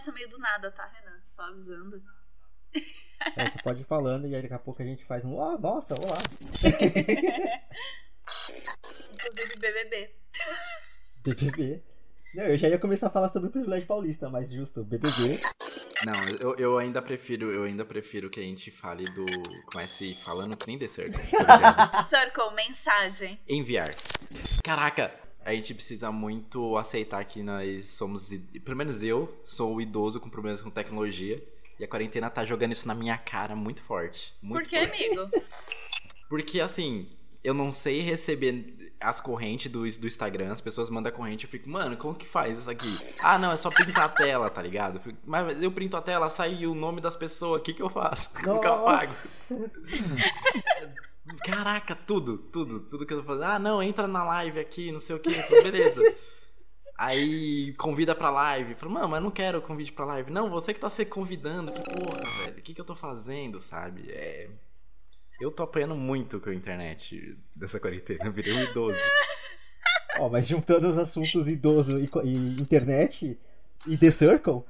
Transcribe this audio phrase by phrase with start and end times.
[0.00, 1.20] começa meio do nada, tá, Renan?
[1.22, 2.02] Só avisando.
[3.36, 5.34] É, você pode ir falando e aí daqui a pouco a gente faz um.
[5.34, 6.16] Oh, nossa, olá.
[9.12, 10.14] Inclusive BBB.
[11.22, 11.82] BBB.
[12.34, 15.40] Não, eu já ia começar a falar sobre o privilégio paulista, mas justo, BBB.
[16.06, 19.26] Não, eu, eu ainda prefiro, eu ainda prefiro que a gente fale do.
[19.66, 21.18] Comece falando que nem dê certo.
[22.08, 23.38] Circle, mensagem.
[23.48, 23.90] Enviar.
[24.64, 25.12] Caraca,
[25.50, 28.30] a gente precisa muito aceitar que nós somos.
[28.64, 31.42] Pelo menos eu sou o idoso com problemas com tecnologia.
[31.78, 34.34] E a quarentena tá jogando isso na minha cara muito forte.
[34.42, 35.04] Muito Por que, forte.
[35.04, 35.30] amigo?
[36.28, 37.08] Porque assim,
[37.42, 41.50] eu não sei receber as correntes do, do Instagram, as pessoas mandam a corrente, eu
[41.50, 42.98] fico, mano, como que faz isso aqui?
[43.22, 45.00] Ah, não, é só printar a tela, tá ligado?
[45.24, 48.30] Mas eu printo a tela, sai o nome das pessoas, o que que eu faço?
[48.44, 49.12] Como que eu apago?
[51.44, 53.44] Caraca, tudo, tudo, tudo que eu tô fazendo.
[53.44, 55.30] Ah, não, entra na live aqui, não sei o que,
[55.62, 56.02] beleza.
[56.96, 58.74] Aí convida pra live.
[58.74, 60.30] Fala, mano, mas não quero convite pra live.
[60.30, 61.72] Não, você que tá se convidando.
[61.72, 62.58] Que porra, velho.
[62.58, 64.10] O que, que eu tô fazendo, sabe?
[64.10, 64.50] É.
[65.40, 68.26] Eu tô apanhando muito com a internet dessa quarentena.
[68.26, 68.98] Eu virei um idoso.
[70.18, 73.40] Ó, mas juntando os assuntos idoso e, e internet
[73.86, 74.62] e The Circle,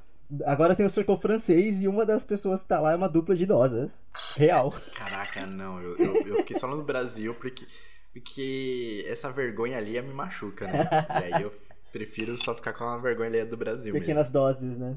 [0.44, 3.34] agora tem o Circle francês e uma das pessoas que tá lá é uma dupla
[3.34, 4.04] de idosas.
[4.36, 4.72] Real.
[4.94, 5.80] Caraca, não.
[5.80, 7.66] Eu, eu, eu fiquei só no Brasil porque,
[8.12, 10.88] porque essa vergonha ali me machuca, né?
[11.20, 11.52] E aí eu
[11.92, 14.00] prefiro só ficar com a vergonha ali do Brasil mesmo.
[14.00, 14.96] Pequenas doses, né?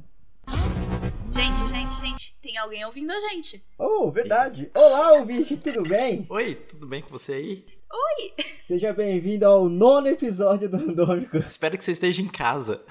[1.32, 3.64] Gente, gente, gente, tem alguém ouvindo a gente.
[3.78, 4.70] Oh, verdade.
[4.76, 6.26] Olá, ouvinte, tudo bem?
[6.30, 7.64] Oi, tudo bem com você aí?
[8.66, 11.46] Seja bem-vindo ao nono episódio do Randômicos.
[11.46, 12.82] Espero que você esteja em casa.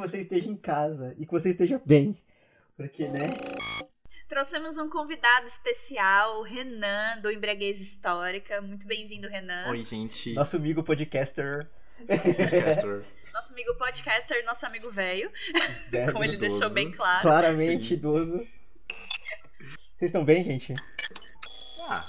[0.00, 2.16] Que você esteja em casa e que você esteja bem.
[2.74, 3.36] Porque, né?
[4.26, 8.62] Trouxemos um convidado especial, o Renan, do Embriaguez Histórica.
[8.62, 9.68] Muito bem-vindo, Renan.
[9.68, 10.32] Oi, gente.
[10.32, 11.68] Nosso amigo podcaster.
[12.64, 13.04] Castor.
[13.34, 15.30] Nosso amigo podcaster, nosso amigo velho,
[15.88, 16.58] velho, como ele idoso.
[16.58, 17.22] deixou bem claro.
[17.22, 17.94] Claramente Sim.
[17.94, 18.36] idoso.
[19.96, 20.74] Vocês estão bem, gente?
[21.82, 22.02] Ah,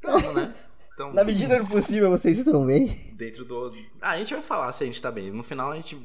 [0.00, 0.54] tamo, né?
[0.98, 2.88] Então, Na medida do possível, vocês estão bem?
[3.12, 3.72] dentro do.
[4.00, 5.30] Ah, a gente vai falar se a gente tá bem.
[5.30, 5.96] No final a gente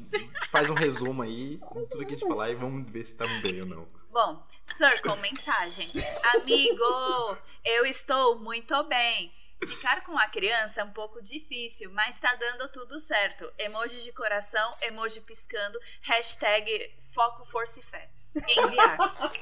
[0.52, 1.58] faz um resumo aí,
[1.90, 3.88] tudo que a gente falar e vamos ver se tá bem ou não.
[4.12, 5.88] Bom, Circle, mensagem.
[6.32, 9.32] Amigo, eu estou muito bem.
[9.66, 13.50] Ficar com a criança é um pouco difícil, mas tá dando tudo certo.
[13.58, 18.08] Emoji de coração, emoji piscando, hashtag foco, força e fé.
[18.36, 18.96] Enviar.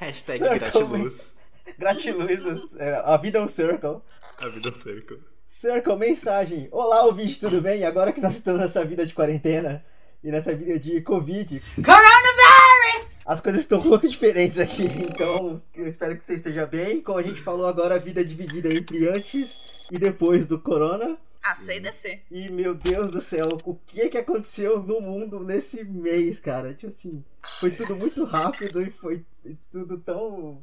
[0.00, 1.37] Hashtag Circle, gratiluz.
[1.76, 2.44] Gratiluz,
[2.78, 4.00] é, a vida é um circle.
[4.38, 5.18] A vida cerca.
[5.46, 6.68] Circle, mensagem.
[6.70, 7.84] Olá, ouvinte, tudo bem?
[7.84, 9.84] Agora que nós estamos nessa vida de quarentena
[10.22, 11.62] e nessa vida de Covid.
[11.76, 13.18] Coronavirus!
[13.26, 17.02] As coisas estão um pouco diferentes aqui, então eu espero que você esteja bem.
[17.02, 21.18] Como a gente falou agora, a vida é dividida entre antes e depois do corona.
[21.42, 22.20] A, C e DC.
[22.30, 26.74] E meu Deus do céu, o que que aconteceu no mundo nesse mês, cara?
[26.74, 27.24] Tipo assim,
[27.60, 29.24] foi tudo muito rápido e foi
[29.70, 30.62] tudo tão.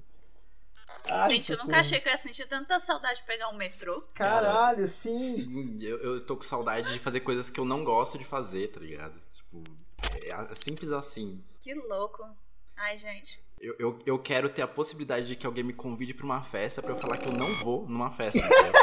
[1.08, 4.02] Ai, Gente, eu nunca achei que eu ia sentir tanta saudade de pegar um metrô.
[4.16, 5.36] Caralho, sim.
[5.36, 8.70] Sim, eu, eu tô com saudade de fazer coisas que eu não gosto de fazer,
[8.70, 9.14] tá ligado?
[9.34, 9.64] Tipo,
[10.24, 11.44] é simples assim.
[11.60, 12.24] Que louco.
[12.76, 13.44] Ai, gente.
[13.60, 16.82] Eu, eu, eu quero ter a possibilidade de que alguém me convide pra uma festa
[16.82, 18.40] pra eu falar que eu não vou numa festa.
[18.40, 18.74] entendeu?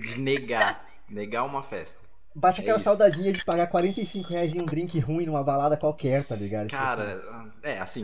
[0.00, 0.84] de negar.
[1.08, 2.00] Negar uma festa.
[2.38, 2.84] Bate É aquela isso.
[2.84, 6.68] saudadinha de pagar 45 reais em um drink ruim numa balada qualquer, tá ligado?
[6.68, 6.96] Tipo assim.
[6.96, 8.02] Cara, é assim,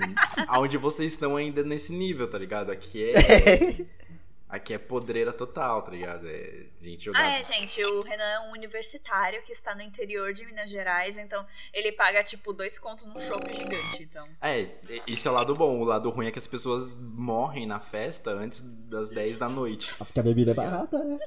[0.49, 2.73] aonde vocês estão ainda nesse nível, tá ligado?
[2.73, 3.85] Aqui é.
[4.49, 6.27] Aqui é podreira total, tá ligado?
[6.29, 7.21] É gente jogar.
[7.21, 11.17] Ah, é, gente, o Renan é um universitário que está no interior de Minas Gerais,
[11.17, 14.29] então ele paga, tipo, dois contos num shopping gigante, então.
[14.43, 14.69] É,
[15.07, 15.81] isso é o lado bom.
[15.81, 19.95] O lado ruim é que as pessoas morrem na festa antes das 10 da noite.
[19.95, 21.19] Porque a bebida é barata, né?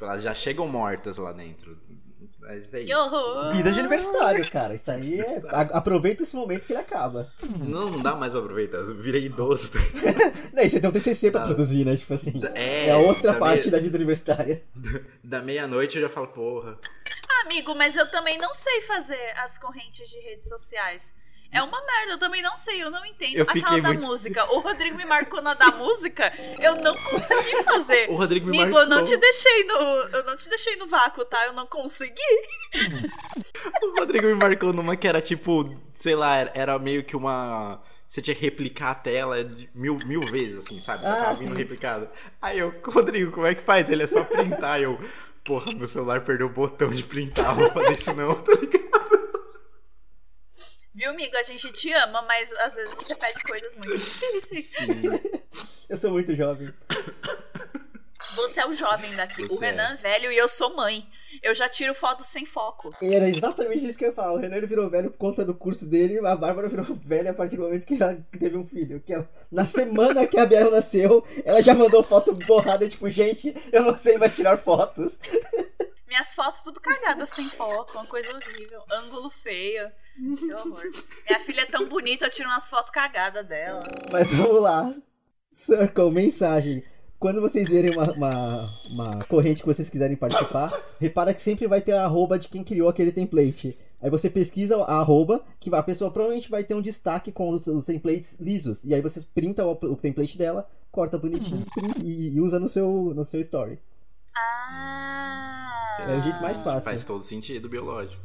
[0.00, 1.76] Elas já chegam mortas lá dentro.
[2.46, 2.98] Mas é Que isso.
[2.98, 3.52] horror!
[3.52, 4.74] Vida de universitário, cara.
[4.74, 5.42] Isso aí é.
[5.48, 7.32] a- Aproveita esse momento que ele acaba.
[7.58, 8.78] Não, não dá mais pra aproveitar.
[8.78, 9.72] Eu virei idoso.
[10.52, 11.46] Daí você tem um TCC pra Não.
[11.48, 11.96] produzir, né?
[11.96, 12.38] Tipo assim.
[12.54, 14.62] É, É a outra da parte meia- da vida universitária.
[15.24, 16.78] Da meia-noite eu já falo, porra.
[17.46, 21.14] Amigo, mas eu também não sei fazer as correntes de redes sociais.
[21.54, 23.36] É uma merda, eu também não sei, eu não entendo.
[23.36, 24.44] Eu Aquela da muito- música.
[24.52, 28.10] O Rodrigo me marcou na da música, eu não consegui fazer.
[28.10, 28.80] O Rodrigo me marcou.
[28.80, 29.74] eu não te deixei no.
[29.74, 31.46] Eu não te deixei no vácuo, tá?
[31.46, 32.20] Eu não consegui.
[33.82, 37.80] O Rodrigo me marcou numa que era tipo, sei lá, era- meio que uma.
[38.08, 39.36] Você tinha que replicar a tela
[39.74, 41.04] mil, mil vezes, assim, sabe?
[41.04, 41.58] Ah, tava vindo sim.
[41.58, 42.08] replicado.
[42.40, 43.90] Aí eu, Rodrigo, como é que faz?
[43.90, 44.80] Ele é só printar.
[44.80, 45.00] Eu,
[45.42, 49.23] porra, meu celular perdeu o botão de printar, vou fazer isso não, tá ligado?
[50.94, 51.36] Viu, amigo?
[51.36, 54.66] A gente te ama, mas às vezes você pede coisas muito difíceis.
[54.66, 55.02] Sim.
[55.88, 56.72] Eu sou muito jovem.
[58.36, 59.46] Você é o jovem daqui.
[59.46, 61.04] Você o Renan é velho e eu sou mãe.
[61.42, 62.94] Eu já tiro fotos sem foco.
[63.02, 64.34] Era exatamente isso que eu ia falar.
[64.34, 67.56] O Renan virou velho por conta do curso dele, a Bárbara virou velha a partir
[67.56, 69.00] do momento que ela teve um filho.
[69.00, 73.52] Que ela, na semana que a Biel nasceu, ela já mandou foto borrada, tipo, gente,
[73.72, 75.18] eu não sei mais tirar fotos.
[76.06, 78.82] Minhas fotos tudo cagadas sem foco, uma coisa horrível.
[78.92, 79.90] Ângulo feio.
[80.38, 80.92] Que horror.
[81.26, 83.80] Minha filha é tão bonita, eu tiro umas fotos cagadas dela.
[84.12, 84.94] Mas vamos lá.
[85.52, 86.84] Circle, mensagem.
[87.18, 88.64] Quando vocês verem uma, uma,
[88.94, 90.70] uma corrente que vocês quiserem participar,
[91.00, 93.76] repara que sempre vai ter a arroba de quem criou aquele template.
[94.02, 97.66] Aí você pesquisa a arroba, que a pessoa provavelmente vai ter um destaque com os,
[97.66, 98.84] os templates lisos.
[98.84, 101.64] E aí você printa o, o template dela, corta bonitinho
[102.04, 103.78] e, e usa no seu, no seu story.
[104.36, 105.53] Ah.
[106.00, 106.82] É o jeito mais fácil.
[106.82, 108.22] Faz todo sentido biológico.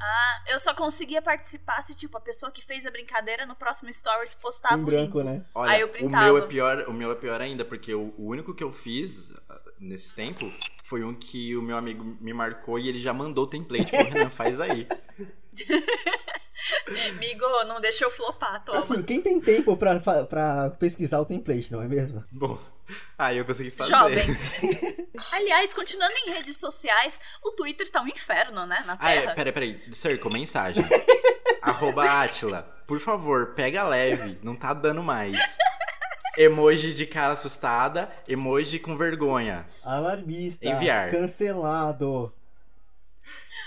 [0.00, 3.90] Ah, eu só conseguia participar se, tipo, a pessoa que fez a brincadeira no próximo
[3.92, 5.26] Stories postava Em o branco, link.
[5.26, 5.44] né?
[5.54, 6.24] Olha, Aí eu o printava.
[6.24, 9.30] meu é pior, o meu é pior ainda, porque o, o único que eu fiz
[9.48, 10.52] ah, nesse tempo
[10.84, 13.90] foi um que o meu amigo me marcou e ele já mandou o template.
[13.90, 14.86] Falou, Renan, faz aí.
[17.16, 18.78] Amigo, não deixa eu flopar, toma.
[18.80, 19.98] Assim, quem tem tempo pra,
[20.28, 22.24] pra pesquisar o template, não é mesmo?
[22.30, 22.58] Bom,
[23.18, 23.90] aí eu consegui fazer.
[23.90, 24.44] Jovens.
[25.32, 28.82] Aliás, continuando em redes sociais, o Twitter tá um inferno, né?
[28.86, 29.30] Na Ah, Terra.
[29.30, 29.82] é, peraí, peraí.
[29.92, 30.84] Circo, mensagem.
[31.62, 32.62] Arroba Atila.
[32.86, 34.38] Por favor, pega leve.
[34.42, 35.38] Não tá dando mais.
[36.36, 38.10] Emoji de cara assustada.
[38.28, 39.64] Emoji com vergonha.
[39.84, 40.66] Alarmista.
[40.66, 41.10] Enviar.
[41.10, 42.34] Cancelado.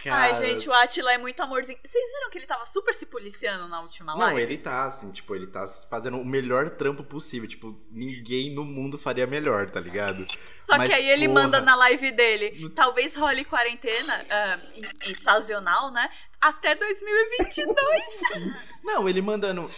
[0.05, 1.77] Ai, Cara, gente, o Atila é muito amorzinho.
[1.83, 4.33] Vocês viram que ele tava super se policiando na última live?
[4.33, 7.47] Não, ele tá assim, tipo, ele tá fazendo o melhor trampo possível.
[7.47, 10.25] Tipo, ninguém no mundo faria melhor, tá ligado?
[10.57, 11.41] Só Mas, que aí ele porra.
[11.41, 12.69] manda na live dele.
[12.75, 16.09] Talvez role quarentena ah, e- e sazonal, né?
[16.39, 17.75] Até 2022.
[18.83, 19.69] Não, ele mandando.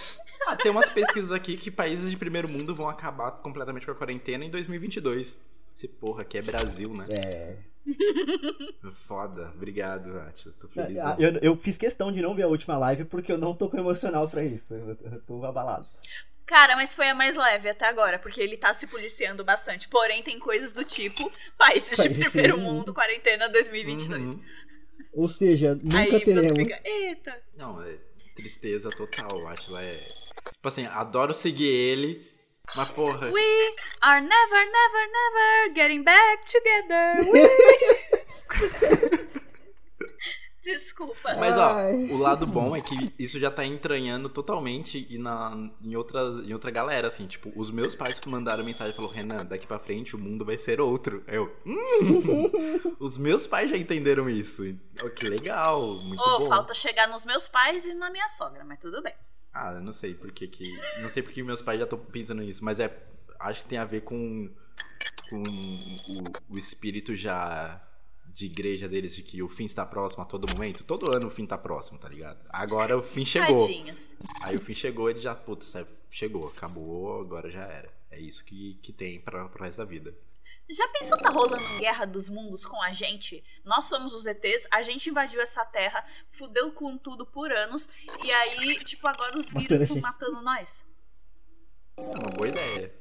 [0.48, 3.96] Ah, tem umas pesquisas aqui que países de primeiro mundo vão acabar completamente com a
[3.96, 5.40] quarentena em 2022.
[5.76, 7.06] Esse porra aqui é Brasil, né?
[7.10, 7.58] É.
[9.08, 9.52] Foda.
[9.56, 10.54] Obrigado, Atila.
[10.60, 11.00] Tô feliz.
[11.00, 13.70] Ah, Eu, eu fiz questão de não ver a última live porque eu não tô
[13.70, 14.74] com emocional pra isso.
[14.74, 15.86] Eu, eu tô abalado.
[16.46, 19.88] Cara, mas foi a mais leve até agora, porque ele tá se policiando bastante.
[19.88, 24.34] Porém, tem coisas do tipo países de primeiro mundo, quarentena 2022.
[24.34, 24.42] Uhum.
[25.14, 26.58] Ou seja, nunca Aí teremos.
[26.58, 27.38] fica, eita.
[27.56, 27.98] Não, é
[28.36, 29.48] tristeza total.
[29.48, 29.92] Atila é.
[29.92, 32.28] Tipo assim, adoro seguir ele,
[32.76, 33.30] mas porra.
[33.30, 37.26] We are never, never, never getting back together.
[37.32, 37.50] We...
[40.62, 41.36] Desculpa.
[41.36, 41.96] Mas ó, Ai.
[42.12, 45.52] o lado bom é que isso já tá entranhando totalmente e na,
[45.82, 49.46] em, outras, em outra galera, assim, tipo, os meus pais mandaram mensagem e falaram, Renan,
[49.46, 51.24] daqui pra frente o mundo vai ser outro.
[51.28, 54.64] Aí Eu, hum, os meus pais já entenderam isso.
[55.04, 56.50] Oh, que legal, muito Ô, bom.
[56.50, 59.14] falta chegar nos meus pais e na minha sogra, mas tudo bem.
[59.54, 60.72] Ah, eu não sei por que que...
[61.02, 63.06] Não sei porque meus pais já estão pensando nisso, mas é...
[63.40, 64.50] Acho que tem a ver com,
[65.30, 67.82] com o, o espírito já
[68.34, 70.86] de igreja deles de que o fim está próximo a todo momento.
[70.86, 72.40] Todo ano o fim tá próximo, tá ligado?
[72.50, 73.68] Agora o fim chegou.
[73.68, 74.16] Tadinhos.
[74.44, 77.90] Aí o fim chegou, ele já, putz, é, chegou, acabou, agora já era.
[78.10, 80.16] É isso que, que tem pra, pro resto da vida.
[80.70, 83.44] Já pensou tá rolando guerra dos mundos com a gente?
[83.66, 87.90] Nós somos os ETs, a gente invadiu essa terra, fudeu com tudo por anos,
[88.24, 90.86] e aí, tipo, agora os vírus estão matando nós.
[91.98, 92.94] É uma boa ideia.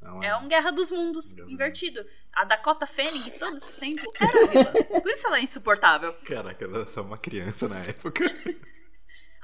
[0.00, 1.50] Não É um Guerra dos Mundos Guerra.
[1.50, 2.04] invertido.
[2.32, 5.00] A Dakota Fanning, todo esse tempo, era vilã.
[5.00, 6.12] Por isso ela é insuportável.
[6.24, 8.24] Caraca, ela era só uma criança na época.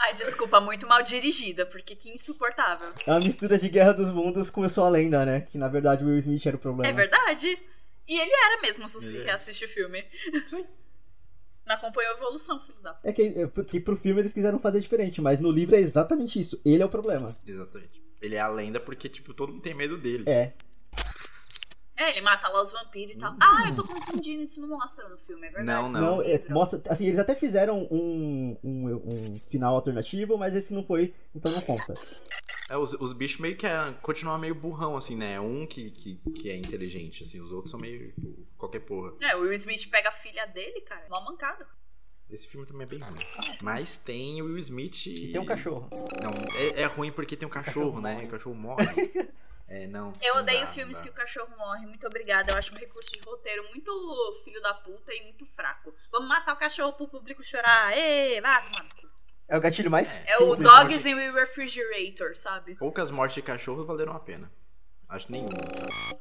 [0.02, 2.88] Ai, desculpa, muito mal dirigida, porque que insuportável.
[3.06, 5.42] É uma mistura de Guerra dos Mundos com Eu Sou a Lenda, né?
[5.42, 6.90] Que na verdade o Will Smith era o problema.
[6.90, 7.58] É verdade.
[8.08, 9.26] E ele era mesmo, se você Ele é.
[9.26, 10.04] reassiste o filme.
[10.46, 10.64] Sim.
[11.66, 12.96] Não acompanhou a evolução, filho da.
[13.04, 16.40] É que, é que pro filme eles quiseram fazer diferente, mas no livro é exatamente
[16.40, 16.60] isso.
[16.64, 17.36] Ele é o problema.
[17.46, 18.02] Exatamente.
[18.20, 20.24] Ele é a lenda porque, tipo, todo mundo tem medo dele.
[20.26, 20.52] É.
[22.00, 23.36] É, ele mata lá os vampiros e tal.
[23.38, 25.92] Ah, eu tô confundindo, isso não mostra no filme, é verdade.
[25.92, 30.54] Não, Não, no é, mostra, assim, eles até fizeram um, um, um final alternativo, mas
[30.54, 31.92] esse não foi, então não conta.
[32.70, 35.38] É, os, os bichos meio que é, continuam meio burrão, assim, né?
[35.40, 38.14] Um que, que, que é inteligente, assim, os outros são meio
[38.56, 39.12] qualquer porra.
[39.20, 41.04] É, o Will Smith pega a filha dele, cara.
[41.10, 41.66] Mó mancada.
[42.30, 43.18] Esse filme também é bem ruim.
[43.60, 45.06] Mas tem o Will Smith.
[45.06, 45.90] E tem um cachorro.
[45.92, 48.24] Não, é, é ruim porque tem um cachorro, né?
[48.24, 48.84] O cachorro morre.
[49.70, 50.12] É, não.
[50.20, 51.14] Eu não odeio dá, filmes não que dá.
[51.14, 51.86] o cachorro morre.
[51.86, 52.52] Muito obrigada.
[52.52, 55.94] Eu acho um recurso de roteiro muito filho da puta e muito fraco.
[56.10, 57.96] Vamos matar o cachorro pro público chorar.
[57.96, 58.88] Ê, vai, mano.
[59.46, 60.68] É o gatilho mais É o simples.
[60.68, 62.74] Dogs in the Refrigerator, sabe?
[62.74, 64.50] Poucas mortes de cachorro valeram a pena.
[65.08, 65.56] Acho que nenhuma.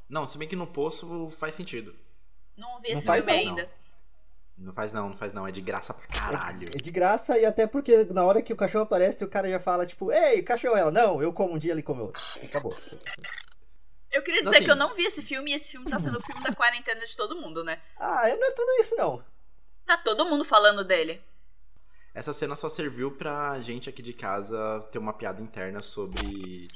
[0.08, 1.96] Não, se bem que no poço faz sentido.
[2.56, 3.72] Não vi esse filme não, ainda.
[4.60, 5.48] Não faz não, não faz não.
[5.48, 6.68] É de graça pra caralho.
[6.68, 9.60] É de graça e até porque na hora que o cachorro aparece, o cara já
[9.60, 12.22] fala, tipo, ei, cachorro, ela, não, eu como um dia, ele come outro.
[12.44, 12.76] E acabou.
[14.12, 16.18] Eu queria dizer Assim- que eu não vi esse filme e esse filme tá sendo
[16.18, 17.80] o filme da quarentena de todo mundo, né?
[17.98, 19.24] Ah, não é tudo isso não.
[19.86, 21.22] Tá todo mundo falando dele.
[22.14, 26.68] Essa cena só serviu pra gente aqui de casa ter uma piada interna sobre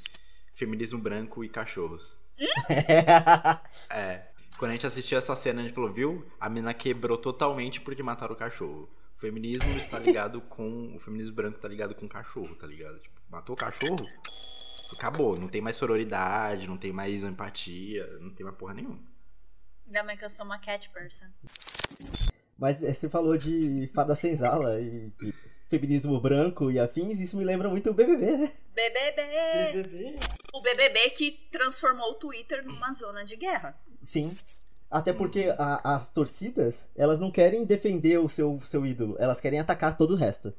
[0.56, 2.16] feminismo branco e cachorros.
[3.90, 4.22] é.
[4.58, 6.26] Quando a gente assistiu essa cena, a gente falou, viu?
[6.40, 8.90] A mina quebrou totalmente porque mataram o cachorro.
[9.16, 10.96] O feminismo está ligado com.
[10.96, 13.00] O feminismo branco tá ligado com o cachorro, tá ligado?
[13.00, 14.06] Tipo, matou o cachorro?
[14.96, 15.38] Acabou.
[15.40, 19.00] Não tem mais sororidade, não tem mais empatia, não tem mais porra nenhuma.
[19.88, 21.26] Ainda bem que eu sou uma cat person.
[22.58, 25.34] Mas é, você falou de fada senzala e, e
[25.70, 28.52] feminismo branco e afins, isso me lembra muito o BBB, né?
[28.74, 29.74] BBB!
[29.74, 30.16] BBB.
[30.54, 33.76] O BBB que transformou o Twitter numa zona de guerra.
[34.04, 34.36] Sim.
[34.92, 39.60] Até porque a- as torcidas, elas não querem defender o seu, seu ídolo, elas querem
[39.60, 40.54] atacar todo o resto.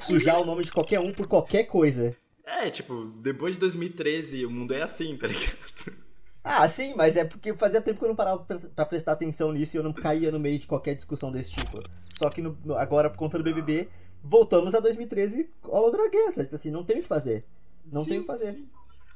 [0.00, 2.16] Sujar o nome de qualquer um por qualquer coisa.
[2.44, 5.56] É, tipo, depois de 2013, o mundo é assim, tá ligado?
[6.48, 9.76] Ah, sim, mas é porque fazia tempo que eu não parava pra prestar atenção nisso
[9.76, 11.76] e eu não caía no meio de qualquer discussão desse tipo.
[12.04, 13.88] Só que no- agora, por conta do BBB,
[14.22, 16.30] voltamos a 2013 all over again?
[16.30, 17.42] Tipo assim, não tem o que fazer.
[17.92, 18.64] Não tem o que fazer.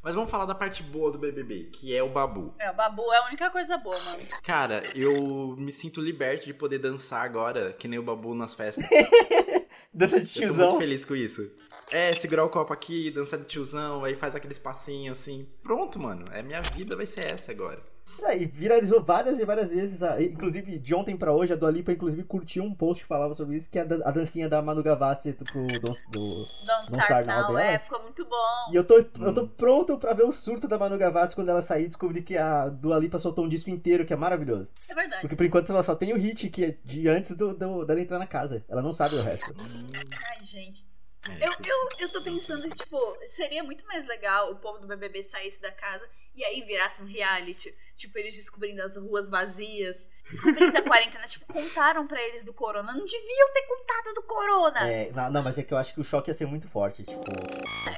[0.02, 2.54] Mas vamos falar da parte boa do BBB, que é o Babu.
[2.58, 4.18] É, o Babu é a única coisa boa, mano.
[4.42, 8.84] Cara, eu me sinto liberto de poder dançar agora, que nem o Babu nas festas.
[9.92, 10.68] Dança de Eu tô tiozão.
[10.70, 11.50] muito feliz com isso.
[11.90, 15.48] É, segurar o copo aqui, dançar de tiozão, aí faz aquele espacinho assim.
[15.62, 16.24] Pronto, mano.
[16.32, 17.82] É minha vida vai ser essa agora.
[18.22, 20.00] É, e viralizou várias e várias vezes.
[20.20, 23.56] inclusive, de ontem pra hoje, a Dua Lipa, inclusive, curtiu um post que falava sobre
[23.56, 26.28] isso, que é a, dan- a dancinha da Manu Gavassi pro Don, do...
[26.28, 27.62] Don't Don't Start Now dela?
[27.62, 28.72] é, ficou muito bom.
[28.72, 31.62] E eu tô, eu tô pronto pra ver o surto da Manu Gavassi quando ela
[31.62, 34.70] sair e descobrir que a Dua Lipa soltou um disco inteiro, que é maravilhoso.
[34.88, 35.22] É verdade.
[35.22, 38.00] Porque por enquanto ela só tem o hit que é de antes do, do- dela
[38.00, 38.64] entrar na casa.
[38.68, 39.54] Ela não sabe o resto.
[39.58, 40.88] Ai, gente.
[41.28, 42.98] É, Eu, eu, eu tô pensando que, tipo,
[43.28, 47.06] seria muito mais legal o povo do BBB saísse da casa e aí virasse um
[47.06, 47.70] reality.
[47.96, 51.26] Tipo, eles descobrindo as ruas vazias, descobrindo a quarentena.
[51.26, 52.92] Tipo, contaram pra eles do corona.
[52.92, 54.88] Não deviam ter contado do corona.
[54.90, 57.04] É, não, mas é que eu acho que o choque ia ser muito forte.
[57.04, 57.20] Tipo,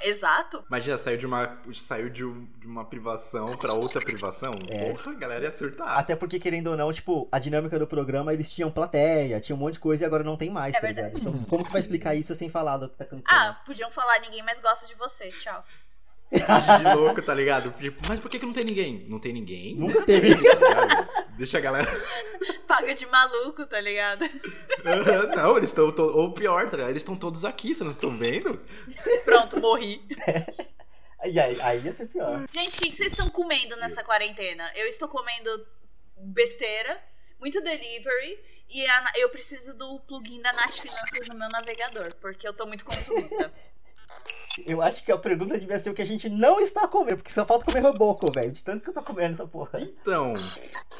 [0.02, 0.64] Exato.
[0.68, 4.52] Imagina, saiu de uma, saiu de, um- de uma privação pra outra privação.
[4.68, 4.92] É.
[4.92, 5.98] Porra, a galera ia surtar.
[5.98, 9.58] até porque, querendo ou não, tipo, a dinâmica do programa, eles tinham plateia, tinha um
[9.58, 11.04] monte de coisa e agora não tem mais, É tá ligado?
[11.12, 11.20] verdade.
[11.20, 13.38] Então, como que vai explicar isso sem falar do que tá acontecendo?
[13.40, 15.28] Ah, podiam falar, ninguém mais gosta de você.
[15.30, 15.64] Tchau.
[16.78, 17.70] De louco, tá ligado?
[17.78, 19.06] Tipo, mas por que, que não tem ninguém?
[19.08, 19.74] Não tem ninguém?
[19.74, 20.34] Nunca teve.
[20.34, 21.08] Tá ligado?
[21.36, 21.90] Deixa a galera.
[22.66, 24.24] Paga de maluco, tá ligado?
[25.36, 25.92] não, eles estão.
[25.98, 26.90] Ou pior, tá ligado?
[26.90, 28.60] Eles estão todos aqui, vocês não estão vendo?
[29.24, 30.00] Pronto, morri.
[31.24, 32.44] E aí, aí ia ser pior.
[32.52, 34.68] Gente, o que, que vocês estão comendo nessa quarentena?
[34.74, 35.64] Eu estou comendo
[36.16, 37.00] besteira,
[37.38, 38.40] muito delivery.
[38.68, 42.66] E a- eu preciso do plugin da Nath Finanças no meu navegador, porque eu tô
[42.66, 43.52] muito consumista.
[44.66, 47.32] Eu acho que a pergunta devia ser o que a gente não está comendo, porque
[47.32, 48.52] só falta comer reboco, velho.
[48.52, 49.80] De tanto que eu tô comendo essa porra.
[49.80, 50.34] Então,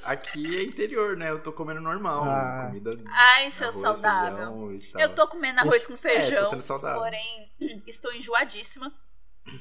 [0.04, 1.28] aqui é interior, né?
[1.31, 2.25] Eu tô comendo normal.
[2.25, 2.66] Ah.
[2.69, 2.99] Comida.
[3.11, 4.78] Ai, seu arroz, saudável.
[4.99, 7.02] Eu tô comendo arroz com É, feijão, tô sendo saudável.
[7.02, 7.52] porém
[7.87, 8.90] estou enjoadíssima.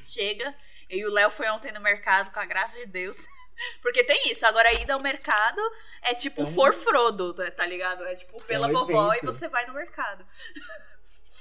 [0.01, 0.55] Chega.
[0.89, 3.25] Eu e o Léo foi ontem no mercado, com a graça de Deus.
[3.81, 5.61] Porque tem isso, agora a ida ao mercado
[6.01, 8.03] é tipo É um- for Frodo, tá- ligado?
[8.05, 10.25] É tipo pela um vovó e você vai no mercado.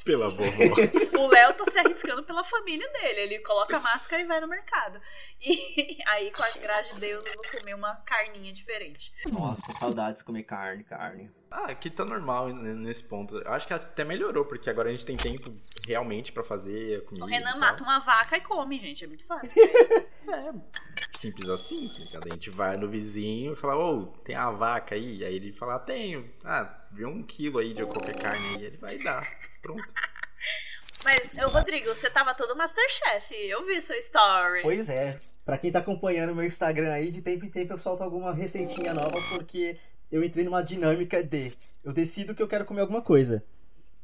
[0.05, 0.51] Pela vovó.
[1.21, 3.21] O Léo tá se arriscando pela família dele.
[3.21, 5.01] Ele coloca a máscara e vai no mercado.
[5.41, 9.13] E aí, com a graça de Deus, eu vou comer uma carninha diferente.
[9.31, 11.31] Nossa, saudades de comer carne, carne.
[11.51, 13.37] Ah, aqui tá normal nesse ponto.
[13.39, 15.51] Eu acho que até melhorou, porque agora a gente tem tempo
[15.87, 17.27] realmente pra fazer a comida.
[17.27, 19.05] O Renan mata uma vaca e come, gente.
[19.05, 19.53] É muito fácil.
[21.17, 22.21] Simples assim, tá?
[22.25, 25.23] A gente vai no vizinho e fala, ô, tem a vaca aí?
[25.25, 26.31] Aí ele fala, ah, tenho.
[26.43, 28.65] Ah, vê um quilo aí de qualquer carne aí.
[28.65, 29.29] Ele vai dar.
[29.63, 29.83] Pronto.
[31.05, 33.35] Mas, Rodrigo, você tava todo Masterchef.
[33.35, 34.63] Eu vi seu stories.
[34.63, 35.19] Pois é.
[35.47, 38.35] Pra quem tá acompanhando o meu Instagram aí, de tempo em tempo eu solto alguma
[38.35, 39.79] receitinha nova, porque
[40.13, 41.51] eu entrei numa dinâmica de
[41.85, 43.43] eu decido que eu quero comer alguma coisa.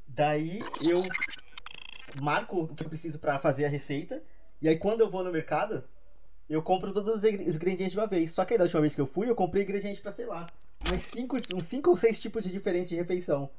[0.08, 1.02] Daí eu
[2.22, 4.22] marco o que eu preciso pra fazer a receita.
[4.62, 5.84] E aí quando eu vou no mercado,
[6.48, 8.32] eu compro todos os ingre- os ingredientes de uma vez.
[8.32, 10.46] Só que aí da última vez que eu fui, eu comprei ingrediente pra, sei lá,
[10.90, 13.50] uns 5 uns cinco ou 6 tipos de diferentes de refeição.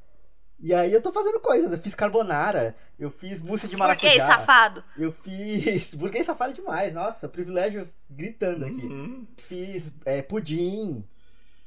[0.59, 1.71] E aí eu tô fazendo coisas.
[1.71, 4.11] Eu fiz carbonara, eu fiz mousse de maracujá.
[4.11, 4.83] Que, safado?
[4.97, 5.93] Eu fiz.
[5.95, 8.85] Burguês safado demais, nossa, privilégio gritando aqui.
[8.85, 9.27] Uhum.
[9.37, 11.03] Fiz é, pudim.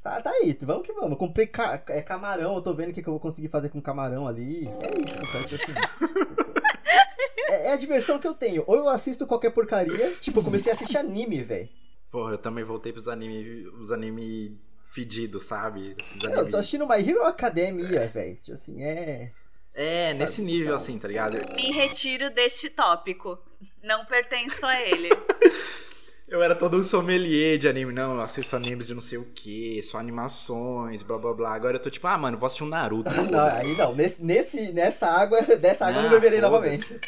[0.03, 1.11] Tá, tá aí, vamos que vamos.
[1.11, 3.69] Eu comprei ca- é, camarão, eu tô vendo o que, que eu vou conseguir fazer
[3.69, 4.67] com camarão ali.
[4.67, 5.55] É isso, sabe?
[5.55, 5.73] Assim,
[7.49, 8.65] é, é a diversão que eu tenho.
[8.67, 11.69] Ou eu assisto qualquer porcaria, tipo, eu comecei a assistir anime, velho.
[12.11, 14.59] Porra, eu também voltei pros anime, os anime
[14.91, 15.97] fedidos, sabe?
[16.01, 18.37] Esses Eu tô assistindo My Hero Academia, velho.
[18.37, 19.31] Tipo Assim, é.
[19.73, 21.39] É, nesse nível assim, tá ligado?
[21.55, 23.39] Me retiro deste tópico.
[23.83, 25.09] Não pertenço a ele.
[26.31, 27.93] Eu era todo um sommelier de anime.
[27.93, 31.53] Não, eu assisto animes de não sei o que, só animações, blá blá blá.
[31.53, 33.11] Agora eu tô tipo, ah, mano, vou assistir um Naruto.
[33.29, 33.93] Não, aí não.
[33.97, 37.01] Nesse, nesse, nessa água, dessa água eu não beberei novamente.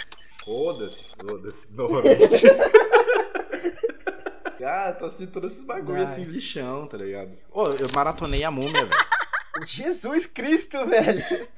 [0.45, 2.43] Foda-se, foda-se, novamente.
[4.65, 7.31] Ah, tô assistindo todos esses bagulho assim, lixão, tá ligado?
[7.51, 9.07] Ô, eu maratonei a múmia, velho.
[9.67, 11.49] Jesus Cristo, velho.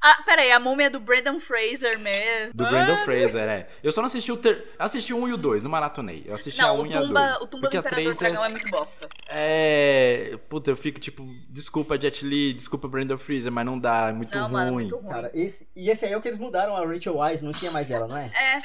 [0.00, 2.54] Ah, peraí, a múmia é do Brandon Fraser mesmo.
[2.54, 3.68] Do Brandon ah, Fraser, é.
[3.82, 4.72] Eu só não assisti o ter...
[4.78, 6.22] assisti o 1 e o 2, não maratonei.
[6.24, 7.42] Eu assisti não, a 1 e a 2.
[7.42, 8.46] O Tumba do Imperador Dragão é...
[8.46, 9.08] é muito bosta.
[9.28, 10.38] É...
[10.48, 14.36] Puta, eu fico tipo, desculpa Jet Li, desculpa Brandon Fraser, mas não dá, é muito,
[14.36, 14.52] não, ruim.
[14.52, 15.08] Mano, muito ruim.
[15.08, 15.68] Cara, esse...
[15.74, 18.06] e esse aí é o que eles mudaram, a Rachel Wise, não tinha mais ela,
[18.06, 18.26] não é?
[18.26, 18.62] É.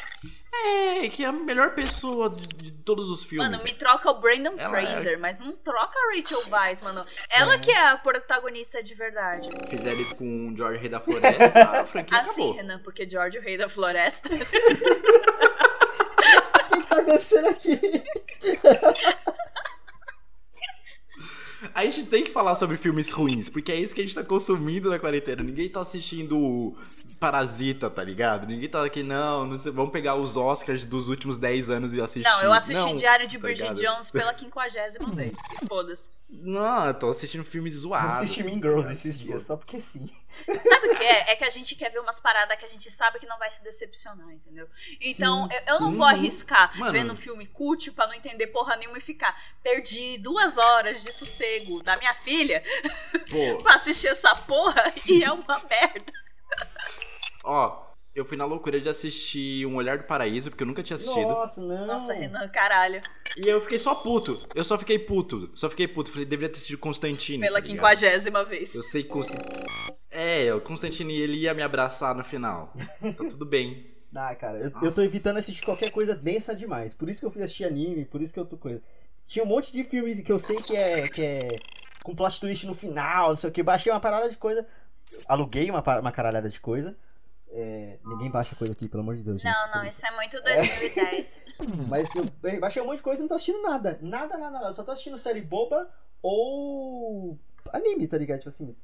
[0.55, 3.49] É, que é a melhor pessoa de, de todos os filmes.
[3.49, 5.17] Mano, me troca o Brandon ela é Fraser, é...
[5.17, 7.03] mas não troca a Rachel Weisz, mano.
[7.29, 7.57] Ela é.
[7.57, 9.47] que é a protagonista de verdade.
[9.67, 12.53] Fizeram isso com o George Rei da Floresta, a franquia assim, acabou.
[12.53, 14.29] Renan, porque George o Rei da Floresta...
[16.63, 18.03] O que, que tá acontecendo aqui?
[21.73, 24.23] A gente tem que falar sobre filmes ruins, porque é isso que a gente tá
[24.23, 25.43] consumindo na quarentena.
[25.43, 26.75] Ninguém tá assistindo
[27.19, 28.47] Parasita, tá ligado?
[28.47, 32.01] Ninguém tá aqui, não, não sei, vamos pegar os Oscars dos últimos 10 anos e
[32.01, 32.29] assistir.
[32.29, 33.73] Não, eu assisti não, Diário de tá Bridget?
[33.75, 35.37] Jones pela quinquagésima vez.
[35.67, 36.09] Foda-se.
[36.41, 38.17] Não, eu tô assistindo filmes zoados.
[38.17, 40.05] Eu assisti Mean Girls esses dias, só porque sim.
[40.47, 41.31] Sabe o que é?
[41.31, 43.51] É que a gente quer ver umas paradas que a gente sabe que não vai
[43.51, 44.67] se decepcionar, entendeu?
[44.99, 46.91] Então, eu, eu, não vou arriscar Mano.
[46.91, 49.39] vendo um filme cult pra não entender porra nenhuma e ficar.
[49.61, 52.63] Perdi duas horas de sossego da minha filha
[53.61, 55.19] pra assistir essa porra Sim.
[55.19, 56.13] e é uma merda.
[57.43, 60.95] Ó, eu fui na loucura de assistir Um Olhar do Paraíso, porque eu nunca tinha
[60.95, 61.29] assistido.
[61.29, 61.87] Nossa, não.
[61.87, 63.01] Nossa, Renan, caralho.
[63.35, 64.37] E eu fiquei só puto.
[64.53, 65.49] Eu só fiquei puto.
[65.55, 66.11] Só fiquei puto.
[66.11, 67.39] Falei, deveria ter sido Constantine.
[67.39, 68.75] Pela tá quinquagésima vez.
[68.75, 69.65] Eu sei que Constantine.
[70.11, 72.71] É, o Constantine ele ia me abraçar no final.
[73.01, 73.91] Tá tudo bem.
[74.15, 76.93] Ah, cara, eu, eu tô evitando assistir qualquer coisa densa demais.
[76.93, 78.79] Por isso que eu fui assistir anime, por isso que eu tô coisa.
[79.27, 81.47] Tinha um monte de filmes que eu sei que é, que é
[82.03, 83.63] com plot twist no final, não sei o que.
[83.63, 84.67] Baixei uma parada de coisa.
[85.27, 86.95] Aluguei uma, uma caralhada de coisa.
[87.55, 89.39] É, ninguém baixa coisa aqui, pelo amor de Deus.
[89.39, 91.43] Gente, não, não, isso é muito 2010.
[91.47, 91.65] É.
[91.87, 93.99] Mas eu baixei um monte de coisa e não tô assistindo nada.
[94.01, 94.73] Nada, nada, nada.
[94.73, 95.87] Só tô assistindo série boba
[96.21, 97.37] ou
[97.71, 98.39] anime, tá ligado?
[98.39, 98.75] Tipo assim.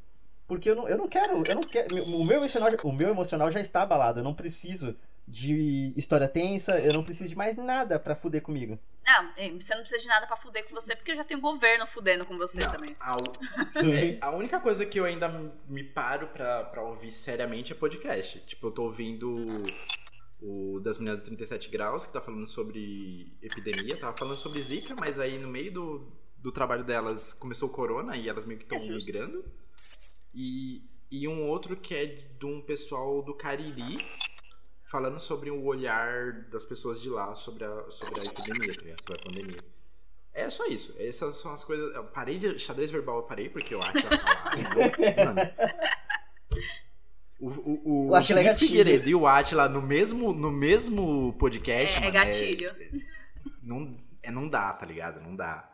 [0.47, 1.43] Porque eu não, eu não quero.
[1.47, 1.95] Eu não quero.
[2.15, 4.19] O meu, emocional, o meu emocional já está abalado.
[4.19, 4.95] Eu não preciso
[5.29, 8.79] de história tensa, eu não preciso de mais nada para fuder comigo.
[9.05, 11.85] Não, você não precisa de nada para fuder com você, porque já tem o governo
[11.85, 12.93] fudendo com você não, também.
[12.99, 13.15] A,
[13.75, 15.29] é, a, única coisa que eu ainda
[15.67, 18.39] me paro pra, pra ouvir seriamente é podcast.
[18.39, 19.35] Tipo, eu tô ouvindo
[20.41, 24.95] o das meninas de 37 graus, que tá falando sobre epidemia, tava falando sobre zika,
[24.99, 28.65] mas aí no meio do, do trabalho delas começou o corona e elas meio que
[28.65, 29.45] estão é migrando.
[30.33, 33.97] E, e um outro que é de um pessoal do Cariri,
[34.89, 39.13] falando sobre o olhar das pessoas de lá sobre a, sobre a epidemia, tá sobre
[39.13, 39.63] a pandemia.
[40.33, 40.95] É só isso.
[40.97, 41.93] Essas são as coisas.
[41.95, 43.93] Eu parei de xadrez verbal, eu parei porque eu acho
[45.25, 45.41] Mano.
[47.39, 52.03] O, o, o, o Atila é Figueiredo e o Atila no mesmo, no mesmo podcast.
[52.03, 52.69] É, é gatilho.
[52.69, 52.89] É,
[53.63, 55.21] não, é, não dá, tá ligado?
[55.21, 55.71] Não dá.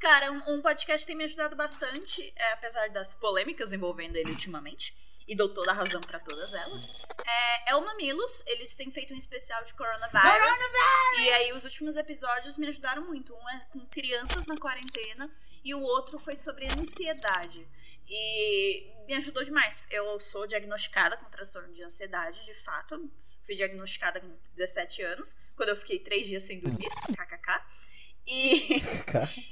[0.00, 4.92] Cara, um, um podcast tem me ajudado bastante, é, apesar das polêmicas envolvendo ele ultimamente
[5.28, 6.90] e dou toda a razão para todas elas.
[7.26, 10.22] É, é o Mamilos, eles têm feito um especial de coronavírus.
[10.22, 11.18] Coronavirus!
[11.18, 13.34] E aí os últimos episódios me ajudaram muito.
[13.34, 15.30] Um é com crianças na quarentena
[15.62, 17.68] e o outro foi sobre ansiedade.
[18.08, 19.82] E me ajudou demais.
[19.90, 23.10] Eu sou diagnosticada com transtorno de ansiedade, de fato.
[23.44, 27.62] Fui diagnosticada com 17 anos, quando eu fiquei três dias sem dormir, kkk.
[28.26, 28.82] E.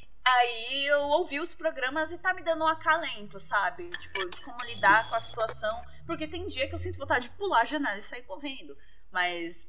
[0.26, 3.88] Aí eu ouvi os programas e tá me dando um acalento, sabe?
[3.90, 5.70] Tipo, de como lidar com a situação.
[6.04, 8.76] Porque tem dia que eu sinto vontade de pular a janela e sair correndo.
[9.12, 9.68] Mas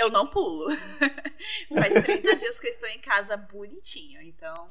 [0.00, 0.76] eu não pulo.
[1.72, 4.66] Faz 30 dias que eu estou em casa bonitinho, então.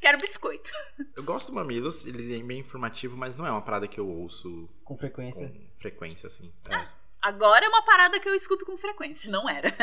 [0.00, 0.70] Quero biscoito.
[1.16, 4.08] Eu gosto do Mamilos, ele é bem informativo, mas não é uma parada que eu
[4.08, 4.68] ouço.
[4.84, 5.48] Com frequência?
[5.48, 6.52] Com frequência, assim.
[6.68, 6.76] É.
[6.76, 9.74] Ah, agora é uma parada que eu escuto com frequência, não era.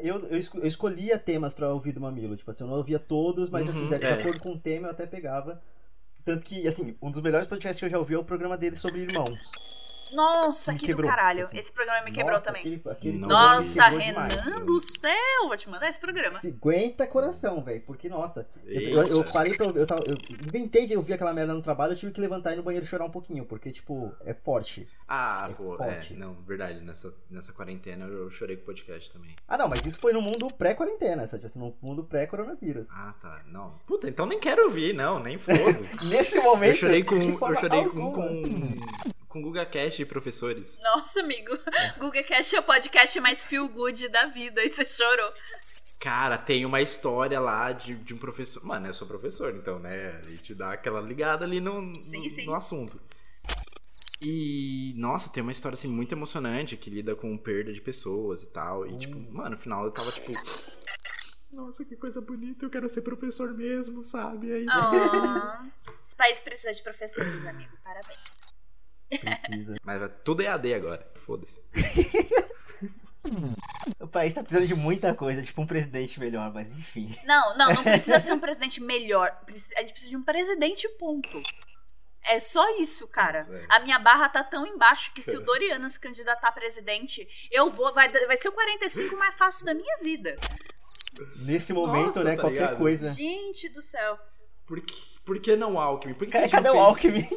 [0.00, 2.36] Eu, eu, eu escolhia temas para ouvir do Mamilo.
[2.36, 4.12] Tipo assim, eu não ouvia todos, mas assim, uhum, assim, de é.
[4.12, 5.60] acordo com o tema eu até pegava.
[6.24, 8.76] Tanto que, assim, um dos melhores podcasts que eu já ouvi é o programa dele
[8.76, 9.50] sobre irmãos.
[10.14, 11.40] Nossa, que quebrou, do caralho.
[11.40, 11.58] Assim.
[11.58, 12.60] Esse programa me quebrou Nossa, também.
[12.60, 15.12] Aquele, aquele Nossa, Renan demais, do céu!
[15.46, 16.34] Vou te mandar esse programa.
[16.34, 17.82] 50 coração, velho.
[17.82, 19.66] Porque, nossa, eu, eu, eu, parei pra.
[19.66, 22.54] Eu, tava, eu inventei de ouvir aquela merda no trabalho, eu tive que levantar e
[22.54, 24.88] ir no banheiro chorar um pouquinho, porque, tipo, é forte.
[25.08, 26.14] Ah, é pô, é, forte.
[26.14, 26.16] é.
[26.16, 26.80] Não, verdade.
[26.80, 29.34] Nessa, nessa quarentena eu chorei com o podcast também.
[29.46, 31.46] Ah, não, mas isso foi no mundo pré-quarentena, sabe?
[31.46, 32.88] Assim, no mundo pré-coronavírus.
[32.90, 33.42] Ah, tá.
[33.46, 33.78] Não.
[33.86, 35.58] Puta, então nem quero ouvir, não, nem foda.
[36.04, 36.72] Nesse momento.
[36.72, 37.14] Eu chorei com.
[37.16, 38.42] Eu chorei com, com
[39.32, 40.78] com Guga Cash e professores.
[40.82, 41.54] Nossa, amigo.
[41.54, 41.98] É.
[41.98, 45.32] Guga Cash é o podcast mais feel good da vida e você chorou.
[45.98, 48.62] Cara, tem uma história lá de, de um professor.
[48.62, 50.20] Mano, eu sou professor, então, né?
[50.22, 52.44] A gente dá aquela ligada ali no, Sim, no, sim.
[52.44, 53.00] no assunto.
[54.20, 58.48] E, nossa, tem uma história, assim, muito emocionante que lida com perda de pessoas e
[58.48, 58.86] tal.
[58.86, 60.32] E, tipo, mano, no final eu tava, tipo.
[61.52, 64.52] Nossa, que coisa bonita, eu quero ser professor mesmo, sabe?
[64.52, 64.68] É isso.
[64.70, 65.64] Ah,
[66.04, 67.72] esse país precisa de professores, amigo.
[67.82, 68.42] Parabéns.
[69.18, 69.76] Precisa.
[69.82, 71.60] Mas tudo é AD agora, foda-se.
[74.00, 77.16] O país tá precisando de muita coisa, tipo um presidente melhor, mas enfim.
[77.24, 79.28] Não, não, não precisa ser um presidente melhor.
[79.46, 81.40] A gente precisa de um presidente, ponto.
[82.24, 83.40] É só isso, cara.
[83.48, 83.66] É.
[83.76, 87.70] A minha barra tá tão embaixo que se o Doriano se candidatar a presidente, eu
[87.70, 87.92] vou.
[87.92, 90.36] Vai, vai ser o 45 mais fácil da minha vida.
[91.36, 92.78] Nesse momento, Nossa, né, tá qualquer ligado?
[92.78, 93.12] coisa.
[93.14, 94.18] Gente do céu.
[94.66, 96.14] Por que, por que não o Alckmin?
[96.14, 97.14] Por que, Cadê não o fez...
[97.14, 97.28] Alckmin?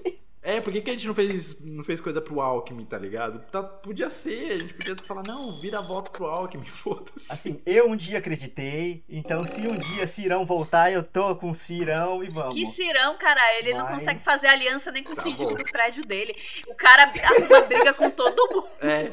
[0.48, 3.40] É, por que, que a gente não fez, não fez coisa pro Alckmin, tá ligado?
[3.52, 7.32] Tá, podia ser, a gente podia falar, não, vira voto pro Alckmin, foda-se.
[7.34, 11.56] Assim, eu um dia acreditei, então se um dia Cirão voltar, eu tô com o
[11.56, 12.54] Cirão e vamos.
[12.54, 13.42] Que cirão, cara.
[13.58, 15.56] Ele não Mas- consegue fazer aliança nem com o Tá síndico bom.
[15.58, 16.36] do prédio dele.
[16.68, 18.68] O cara arruma briga com todo mundo.
[18.82, 19.12] É.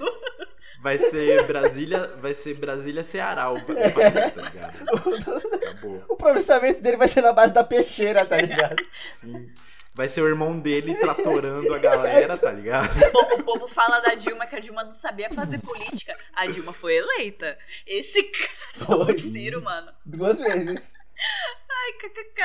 [0.83, 4.83] Vai ser Brasília, vai ser Brasília Ceará o, o país, tá ligado?
[5.55, 6.05] Acabou.
[6.11, 8.85] O processamento dele vai ser na base da peixeira, tá ligado?
[9.15, 9.49] Sim.
[9.95, 12.89] Vai ser o irmão dele tratorando a galera, tá ligado?
[13.43, 16.17] O povo fala da Dilma que a Dilma não sabia fazer política.
[16.33, 17.59] A Dilma foi eleita.
[17.87, 18.23] Esse
[18.79, 19.15] cara, Foi.
[19.15, 19.93] o Ciro, mano.
[20.07, 20.95] Duas vezes.
[21.71, 22.43] Ai, kkk.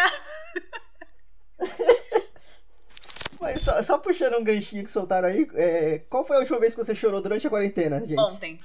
[3.39, 6.73] Mas só, só puxando um ganchinho que soltaram aí, é, qual foi a última vez
[6.73, 8.19] que você chorou durante a quarentena, gente?
[8.19, 8.59] Ontem.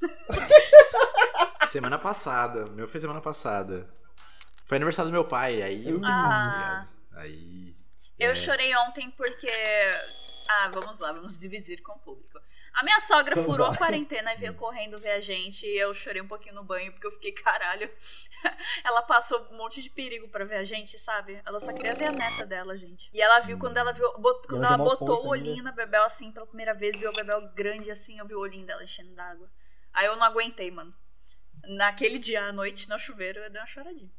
[1.68, 3.88] Semana passada, meu foi semana passada.
[4.66, 6.00] Foi aniversário do meu pai, aí eu.
[6.04, 6.86] Ah.
[7.16, 7.74] Aí.
[8.18, 9.46] Eu é, chorei ontem porque.
[10.48, 12.38] Ah, vamos lá, vamos dividir com o público.
[12.74, 13.72] A minha sogra Vamos furou lá.
[13.72, 15.64] a quarentena e veio correndo ver a gente.
[15.64, 17.88] E eu chorei um pouquinho no banho porque eu fiquei, caralho.
[18.84, 21.40] Ela passou um monte de perigo pra ver a gente, sabe?
[21.46, 23.08] Ela só queria ver a neta dela, gente.
[23.12, 24.10] E ela viu quando ela viu.
[24.10, 25.70] quando ela botou o olhinho ainda.
[25.70, 28.66] na Bebel assim pela primeira vez, viu a Bebel grande assim, eu vi o olhinho
[28.66, 29.48] dela enchendo d'água.
[29.92, 30.92] Aí eu não aguentei, mano.
[31.68, 34.10] Naquele dia à noite, no chuveiro, eu dei uma choradinha.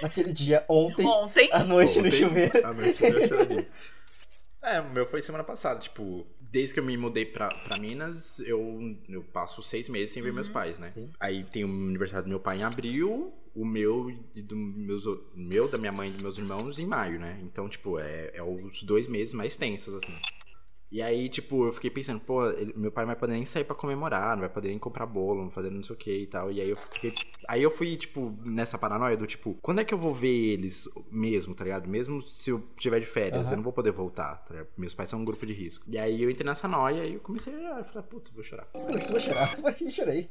[0.00, 1.48] Naquele dia, ontem, Ontem.
[1.52, 2.66] à noite no Ontem, chuveiro.
[2.66, 3.68] À noite chorei.
[4.64, 8.38] É, o meu foi semana passada, tipo, desde que eu me mudei pra, pra Minas,
[8.40, 10.90] eu, eu passo seis meses sem ver meus pais, né?
[10.92, 11.10] Sim.
[11.18, 15.20] Aí tem o aniversário do meu pai em abril, o meu e do meus, o-
[15.34, 17.38] meu, da minha mãe e dos meus irmãos em maio, né?
[17.42, 20.14] Então, tipo, é, é os dois meses mais tensos, assim.
[20.92, 23.64] E aí, tipo, eu fiquei pensando, pô, ele- meu pai não vai poder nem sair
[23.64, 26.26] pra comemorar, não vai poder nem comprar bolo, não fazer não sei o que e
[26.26, 26.52] tal.
[26.52, 27.14] E aí eu fiquei.
[27.48, 30.86] Aí eu fui, tipo, nessa paranoia do tipo, quando é que eu vou ver eles
[31.10, 31.88] mesmo, tá ligado?
[31.88, 33.52] Mesmo se eu tiver de férias, Aham.
[33.52, 34.68] eu não vou poder voltar, tá ligado?
[34.76, 35.82] Meus pais são um grupo de risco.
[35.88, 38.66] E aí eu entrei nessa noia e eu comecei a eu falei, puta, vou chorar.
[38.66, 39.48] Putz, vou chorar.
[39.56, 40.28] Foi, chorei.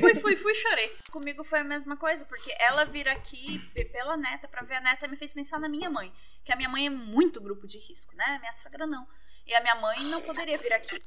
[0.00, 0.90] Fui, fui, fui, chorei.
[1.12, 3.60] Comigo foi a mesma coisa, porque ela vir aqui
[3.92, 6.12] pela neta pra ver a neta me fez pensar na minha mãe.
[6.44, 8.38] Que a minha mãe é muito grupo de risco, né?
[8.40, 9.06] Minha sogra não.
[9.46, 11.00] E a minha mãe não poderia vir aqui.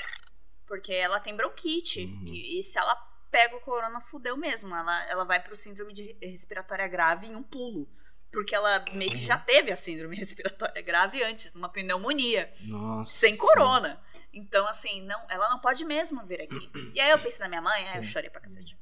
[0.67, 2.05] Porque ela tem bronquite.
[2.05, 2.27] Uhum.
[2.27, 2.95] E, e se ela
[3.31, 4.75] pega o corona, fudeu mesmo.
[4.75, 7.87] Ela, ela vai pro síndrome de respiratória grave em um pulo.
[8.31, 13.11] Porque ela meio que já teve a síndrome respiratória grave antes, uma pneumonia Nossa.
[13.11, 14.01] sem corona.
[14.33, 16.69] Então, assim, não, ela não pode mesmo vir aqui.
[16.93, 18.77] E aí eu pensei na minha mãe, aí eu chorei pra cacete.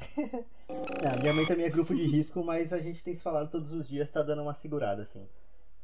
[1.04, 3.72] Ah, minha mãe também é grupo de risco, mas a gente tem se falado todos
[3.72, 5.28] os dias, tá dando uma segurada, assim.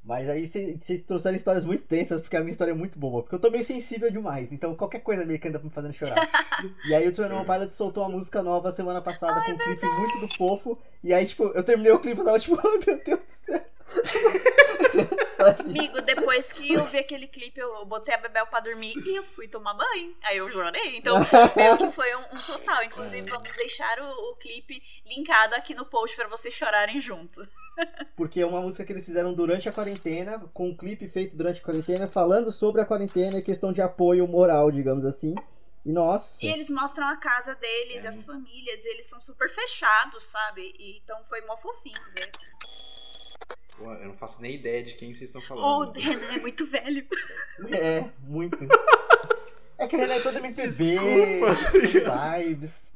[0.07, 3.23] Mas aí cê- vocês trouxeram histórias muito tensas, porque a minha história é muito boa.
[3.23, 6.15] Porque eu tô meio sensível demais, então qualquer coisa meio que anda me fazendo chorar.
[6.89, 9.85] e aí o Twenty One Pilot soltou uma música nova semana passada com um clipe
[9.85, 10.79] muito do fofo.
[11.03, 13.65] E aí, tipo, eu terminei o clipe e tava tipo, ai meu Deus do céu.
[15.39, 19.19] Assim, Amigo, depois que eu vi aquele clipe, eu botei a Bebel pra dormir e
[19.19, 20.15] eu fui tomar banho.
[20.25, 20.97] Aí eu chorei.
[20.97, 21.17] Então,
[21.55, 22.83] meio que foi um, um total.
[22.85, 27.47] Inclusive, vamos deixar o, o clipe linkado aqui no post pra vocês chorarem junto.
[28.17, 31.61] Porque é uma música que eles fizeram durante a quarentena, com um clipe feito durante
[31.61, 35.35] a quarentena, falando sobre a quarentena e questão de apoio moral, digamos assim.
[35.85, 36.45] E nossa.
[36.45, 38.09] E eles mostram a casa deles, É.
[38.09, 40.75] as famílias, e eles são super fechados, sabe?
[40.79, 42.31] E, então foi mó fofinho ver.
[43.79, 45.93] Pô, eu não faço nem ideia de quem vocês estão O falando.
[45.99, 47.07] Renan é muito velho.
[47.73, 48.59] É, muito.
[49.79, 52.39] É que o Renan é todo MPB, Desculpa.
[52.41, 52.91] vibes.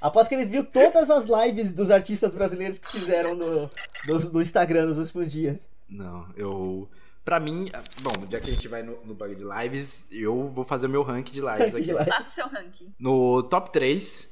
[0.00, 3.62] Após que ele viu todas as lives dos artistas brasileiros que fizeram no,
[4.06, 5.70] no, no Instagram nos últimos dias.
[5.88, 6.88] Não, eu.
[7.24, 7.68] Pra mim,
[8.02, 10.90] bom, já que a gente vai no, no bug de lives, eu vou fazer o
[10.90, 11.98] meu rank de lives Ranking de aqui.
[11.98, 12.14] lives.
[12.14, 12.94] Faça o seu ranking.
[13.00, 14.28] No top 3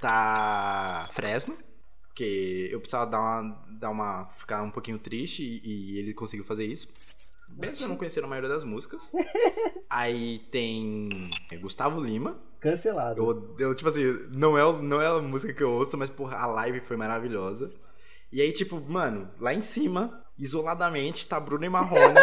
[0.00, 1.56] tá Fresno,
[2.08, 6.44] porque eu precisava dar uma, dar uma ficar um pouquinho triste e, e ele conseguiu
[6.44, 6.88] fazer isso.
[7.56, 9.12] mesmo eu não conhecendo a maioria das músicas.
[9.88, 12.36] Aí tem Gustavo Lima.
[12.64, 13.20] Cancelado.
[13.20, 16.38] Eu, eu, tipo assim, não é, não é a música que eu ouço, mas, porra,
[16.38, 17.68] a live foi maravilhosa.
[18.32, 22.14] E aí, tipo, mano, lá em cima, isoladamente, tá Bruno e Marrone.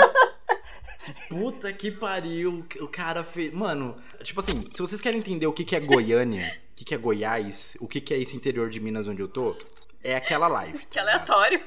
[1.06, 2.66] que puta que pariu.
[2.80, 3.54] O cara fez.
[3.54, 6.96] Mano, tipo assim, se vocês querem entender o que, que é Goiânia, o que, que
[6.96, 9.56] é Goiás, o que, que é esse interior de Minas onde eu tô,
[10.04, 10.80] é aquela live.
[10.90, 11.62] Que aleatório.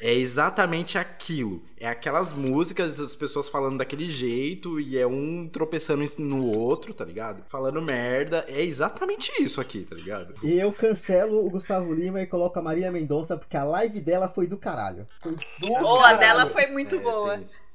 [0.00, 1.62] É exatamente aquilo.
[1.78, 7.04] É aquelas músicas, as pessoas falando daquele jeito e é um tropeçando no outro, tá
[7.04, 7.42] ligado?
[7.48, 8.44] Falando merda.
[8.48, 10.34] É exatamente isso aqui, tá ligado?
[10.42, 14.28] E eu cancelo o Gustavo Lima e coloco a Maria Mendonça porque a live dela
[14.28, 15.06] foi do caralho.
[15.22, 16.18] Foi do Ou a caralho.
[16.18, 17.34] dela foi muito É, boa.
[17.34, 17.54] tem isso.
[17.54, 17.65] Mu-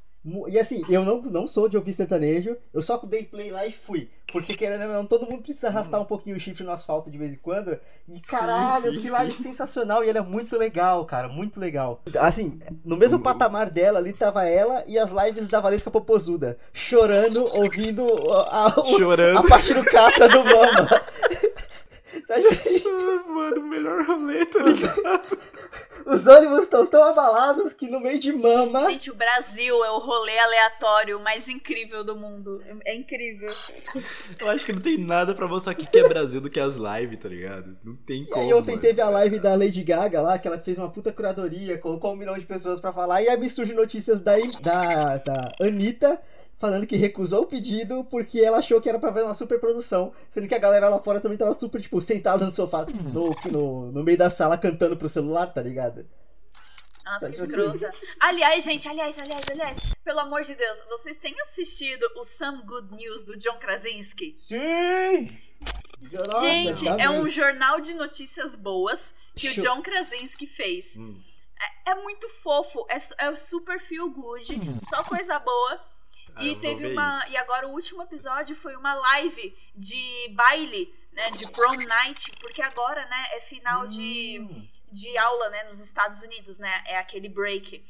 [0.48, 3.72] E assim, eu não, não sou de ouvir sertanejo, eu só dei play lá e
[3.72, 4.08] fui.
[4.32, 7.18] Porque querendo ou não, todo mundo precisa arrastar um pouquinho o chifre no asfalto de
[7.18, 7.78] vez em quando.
[8.08, 9.44] E caralho, sim, que live sim.
[9.44, 10.04] sensacional.
[10.06, 12.02] E ele é muito legal, cara, muito legal.
[12.20, 13.24] Assim, no mesmo Uhum.
[13.24, 16.58] patamar dela ali tava ela e as lives da Valesca Popozuda.
[16.72, 19.40] Chorando, ouvindo a, a, o- Chorando.
[19.40, 21.02] a parte do catra do Mama.
[23.22, 25.38] Ah, Mano, o melhor rolê, tá ligado?
[26.06, 28.80] Os ônibus estão tão abalados que no meio de mama.
[28.92, 32.62] Gente, o Brasil é o rolê aleatório mais incrível do mundo.
[32.86, 33.50] É é incrível.
[34.40, 36.76] Eu acho que não tem nada pra mostrar aqui que é Brasil do que as
[36.76, 37.78] lives, tá ligado?
[37.84, 38.46] Não tem E como.
[38.46, 38.82] aí ontem mano.
[38.82, 42.18] teve a live da Lady Gaga lá, que ela fez uma puta curadoria, colocou um
[42.18, 46.20] milhão de pessoas pra falar, e aí me surgem notícias da, da, da Anitta
[46.62, 50.14] falando que recusou o pedido porque ela achou que era pra ver uma super produção,
[50.30, 53.92] sendo que a galera lá fora também tava super, tipo, sentada no sofá, no, no,
[53.92, 56.08] no meio da sala cantando pro celular, tá ligado?
[57.04, 57.50] Nossa, que Assim.
[57.50, 57.92] escrota.
[58.20, 62.96] Aliás, gente, aliás, aliás, aliás, pelo amor de Deus, vocês têm assistido o Some Good
[62.96, 64.34] News do John Krasinski?
[64.36, 65.28] Sim!
[66.04, 69.64] Nossa, Gente, tá é um jornal de notícias boas que o Show.
[69.64, 70.96] John Krasinski fez.
[70.98, 71.20] Hum.
[71.86, 74.46] É, é muito fofo, é, é super feel good,
[74.82, 75.91] só coisa boa.
[76.36, 77.20] Ah, e teve uma.
[77.20, 77.32] isso.
[77.32, 81.30] E agora o último episódio foi uma live de baile, né?
[81.32, 84.68] De prom night, porque agora, né, é final de, Hum.
[84.92, 86.84] de aula, né, nos Estados Unidos, né?
[86.88, 87.84] É aquele break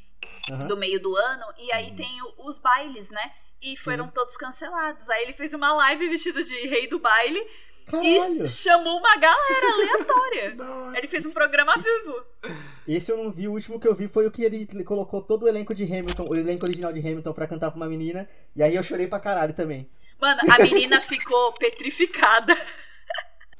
[0.68, 1.74] do meio do ano, e Uhum.
[1.74, 3.32] aí tem o- os bailes, né?
[3.60, 5.08] E foram todos cancelados.
[5.08, 7.40] Aí ele fez uma live vestido de rei do baile
[7.86, 8.44] Caralho!
[8.44, 10.56] e chamou uma galera aleatória.
[10.98, 12.24] Ele fez um programa vivo.
[12.86, 15.44] Esse eu não vi, o último que eu vi foi o que ele colocou todo
[15.44, 18.62] o elenco de Hamilton, o elenco original de Hamilton pra cantar pra uma menina, e
[18.62, 19.88] aí eu chorei pra caralho também.
[20.20, 22.56] Mano, a menina ficou petrificada.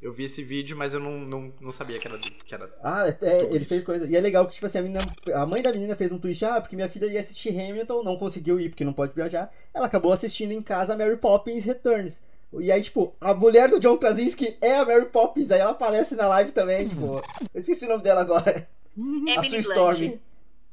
[0.02, 2.18] Eu vi esse vídeo, mas eu não, não, não sabia que era.
[2.18, 2.68] Que era...
[2.82, 4.04] Ah, é, é, ele fez coisa.
[4.04, 5.00] E é legal que, tipo assim, a, menina,
[5.32, 8.16] a mãe da menina fez um tweet, ah, porque minha filha ia assistir Hamilton, não
[8.16, 9.52] conseguiu ir porque não pode viajar.
[9.72, 12.20] Ela acabou assistindo em casa Mary Poppins Returns.
[12.60, 16.14] E aí, tipo, a mulher do John Krasinski é a Mary Poppins, aí ela aparece
[16.14, 17.20] na live também, tipo.
[17.54, 18.68] Eu esqueci o nome dela agora.
[18.96, 19.92] a Emily Sue Blunt.
[19.94, 20.20] Storm.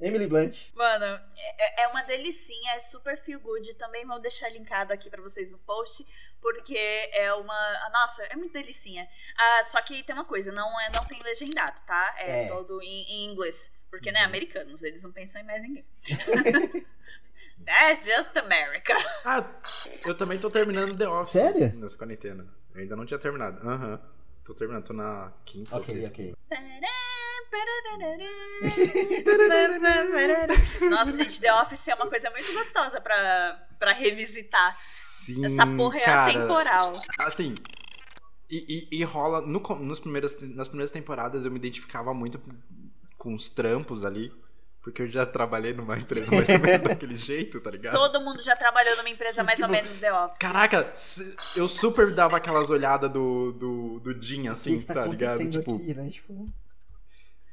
[0.01, 0.57] Emily Blunt.
[0.75, 1.05] Mano,
[1.37, 3.73] é, é uma delicinha, é super feel good.
[3.75, 6.05] Também vou deixar linkado aqui pra vocês no post,
[6.41, 6.77] porque
[7.11, 7.89] é uma.
[7.91, 9.07] Nossa, é muito delicinha.
[9.37, 12.15] Ah, só que tem uma coisa, não, é, não tem legendado, tá?
[12.17, 12.47] É, É.
[12.47, 13.73] todo em, em inglês.
[13.89, 15.83] Porque, né, americanos, eles não pensam em mais ninguém.
[17.65, 18.93] That's just America.
[19.25, 19.45] Ah,
[20.05, 21.33] eu também tô terminando The Office.
[21.33, 21.73] Sério?
[21.77, 22.47] Nessa quarentena.
[22.73, 23.67] Eu ainda não tinha terminado.
[23.67, 23.99] Aham.
[24.43, 26.09] Tô terminando, tô na quinta Ok, sexta.
[26.09, 26.33] ok.
[30.89, 34.71] Nossa, gente, The Office é uma coisa muito gostosa pra, pra revisitar.
[34.73, 36.31] Sim, Essa porra é cara.
[36.31, 36.93] atemporal.
[37.17, 37.55] Assim,
[38.49, 39.41] e, e- e rola.
[39.41, 42.41] No, nos primeiras, nas primeiras temporadas eu me identificava muito
[43.17, 44.31] com os trampos ali.
[44.81, 47.93] Porque eu já trabalhei numa empresa mais ou menos daquele jeito, tá ligado?
[47.93, 50.39] Todo mundo já trabalhou numa empresa mais ou Tipo, menos The Office.
[50.39, 50.93] Caraca,
[51.55, 55.49] eu super dava aquelas olhadas do, do, do Jim, assim, que, que tá tá ligado?
[55.49, 56.09] Tipo, aqui, né?
[56.09, 56.47] Tipo,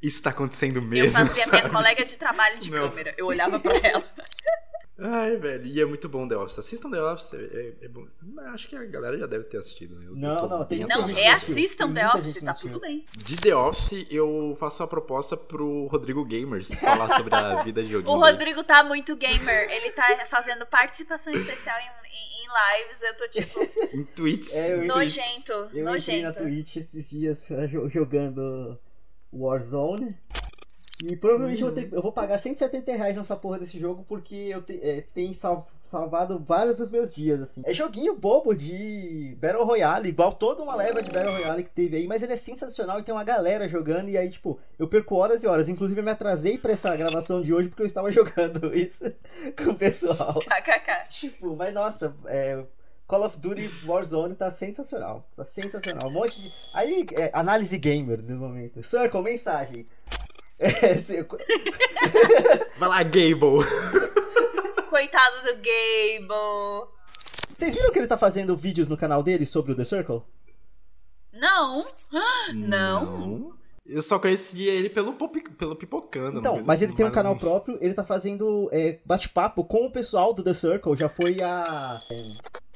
[0.02, 1.18] isso tá acontecendo Eu mesmo.
[1.26, 1.74] fazia minha sabe?
[1.74, 2.88] colega de trabalho de Não.
[2.88, 3.14] câmera.
[3.18, 4.02] Eu olhava pra ela.
[4.98, 6.58] Ai, velho, e é muito bom The Office.
[6.58, 7.36] Assistam The Office, é,
[7.82, 8.06] é- é bom.
[8.46, 10.06] Acho que a galera já deve ter assistido, né?
[10.06, 13.04] Eu Não, não, tem Não, reassistam The Office, tá tudo bem.
[13.18, 17.90] De The Office, eu faço a proposta pro Rodrigo Gamers falar sobre a vida de
[17.90, 18.10] joguinho.
[18.16, 19.70] O Rodrigo tá muito gamer.
[19.70, 22.48] Ele tá fazendo participação especial em, em- em
[22.86, 23.02] lives.
[23.02, 23.60] Eu tô tipo.
[23.94, 24.54] Em tweets.
[24.56, 25.52] É, eu nojento.
[25.52, 25.90] Eu entrei na
[26.30, 26.38] nojento.
[26.38, 28.78] Twitch esses dias jo- jogando
[29.32, 30.16] Warzone.
[31.04, 34.34] E provavelmente eu, vou ter- eu vou pagar 170 reais nessa porra desse jogo porque
[34.34, 37.60] eu te, eh, tem sal- salvado vários dos meus dias, assim.
[37.66, 41.96] É joguinho bobo de Battle Royale, igual toda uma leva de Battle Royale que teve
[41.98, 45.16] aí, mas ele é sensacional e tem uma galera jogando e aí, tipo, eu perco
[45.16, 45.68] horas e horas.
[45.68, 49.04] Inclusive eu me atrasei pra essa gravação de hoje porque eu estava jogando isso
[49.62, 50.40] com o pessoal.
[51.10, 52.64] Tipo, mas nossa, é,
[53.06, 55.28] Call of Duty Warzone tá sensacional.
[55.36, 56.08] Tá sensacional.
[56.08, 56.50] Um monte de.
[56.74, 58.82] Aí, é, análise gamer no momento.
[58.82, 59.86] Circle, mensagem.
[60.58, 61.22] É, se-
[62.78, 63.64] Vai lá, Gable.
[64.88, 66.88] coitado do Gable.
[67.54, 70.22] Vocês viram que ele tá fazendo vídeos no canal dele sobre o The Circle?
[71.32, 71.84] Não.
[72.54, 73.54] Não.
[73.84, 76.40] Eu só conhecia ele pelo, pop- pelo Pipocando.
[76.40, 80.34] Então, mas ele tem um canal próprio, ele tá fazendo é, bate-papo com o pessoal
[80.34, 81.98] do The Circle, já foi a...
[82.10, 82.16] é,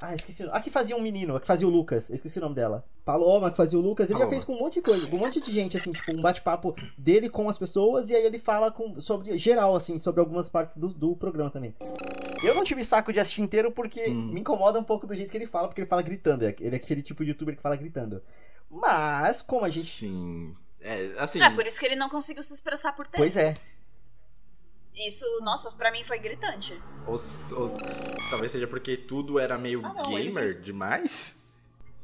[0.02, 0.58] Ah, esqueci o nome.
[0.58, 2.84] A que fazia um menino, a que fazia o Lucas, eu esqueci o nome dela.
[3.04, 4.30] Paloma, que fazia o Lucas, ele já Paloma.
[4.30, 6.74] fez com um monte de coisa, com um monte de gente, assim, tipo, um bate-papo
[6.96, 10.76] dele com as pessoas, e aí ele fala com, sobre, geral, assim, sobre algumas partes
[10.76, 11.74] do, do programa também.
[12.42, 14.32] Eu não tive saco de assistir inteiro porque Hum.
[14.32, 16.76] me incomoda um pouco do jeito que ele fala, porque ele fala gritando, ele é
[16.76, 18.22] aquele tipo de youtuber que fala gritando.
[18.70, 19.86] Mas, como a gente...
[19.86, 20.56] Sim.
[20.80, 21.42] É, assim.
[21.42, 23.18] É por isso que ele não conseguiu se expressar por texto.
[23.18, 23.54] Pois é.
[25.06, 26.80] Isso, nossa, pra mim foi gritante.
[27.06, 27.14] Ou,
[27.56, 27.74] ou
[28.30, 31.36] talvez seja porque tudo era meio Ah, não, gamer fez- demais.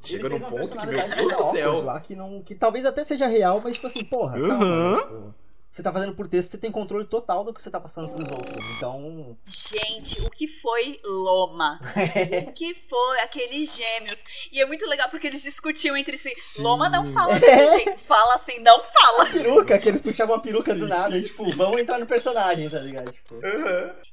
[0.02, 1.82] Chegou fez num ponto que, meu Deus do céu.
[1.82, 4.96] Lá, que, não, que talvez até seja real, mas tipo assim, porra, calma, Uhum.
[4.96, 5.02] né?
[5.02, 5.34] Tipo,
[5.76, 8.26] Você tá fazendo por texto, você tem controle total do que você tá passando pros
[8.30, 8.64] outros.
[8.78, 9.36] Então.
[9.44, 11.78] Gente, o que foi Loma?
[12.48, 14.24] o que foi aqueles gêmeos?
[14.50, 16.32] E é muito legal porque eles discutiam entre si.
[16.62, 19.26] Loma não fala desse jeito, fala assim, não fala.
[19.26, 21.50] Peruca, que eles puxavam a peruca do Sim, nada, sim, e, tipo, sim.
[21.50, 23.12] vamos entrar no personagem, tá ligado?
[23.12, 23.34] Tipo,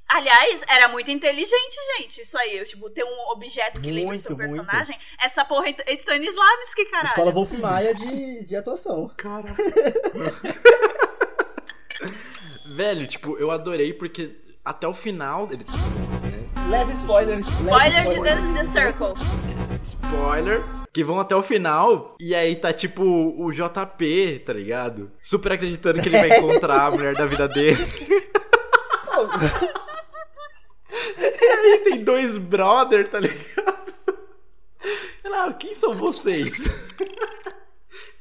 [0.10, 2.58] Aliás, era muito inteligente, gente, isso aí.
[2.58, 4.50] Eu, tipo, ter um objeto que lembra Muito, seu muito.
[4.50, 5.00] personagem.
[5.18, 7.08] Essa porra é Stanislavski, caralho.
[7.08, 9.10] escola Wolf Maia de, de atuação.
[9.16, 9.48] Cara.
[12.76, 14.32] Velho, tipo, eu adorei porque
[14.66, 15.48] até o final.
[15.52, 15.64] Ele...
[16.70, 17.36] Leve spoiler.
[17.36, 19.14] leve Spoiler de The, The Circle.
[19.84, 20.64] Spoiler.
[20.92, 22.16] Que vão até o final.
[22.20, 25.12] E aí tá tipo o JP, tá ligado?
[25.22, 27.78] Super acreditando que ele vai encontrar a mulher da vida dele.
[31.16, 33.94] E aí tem dois brother, tá ligado?
[35.24, 36.64] Ela, ah, quem são vocês?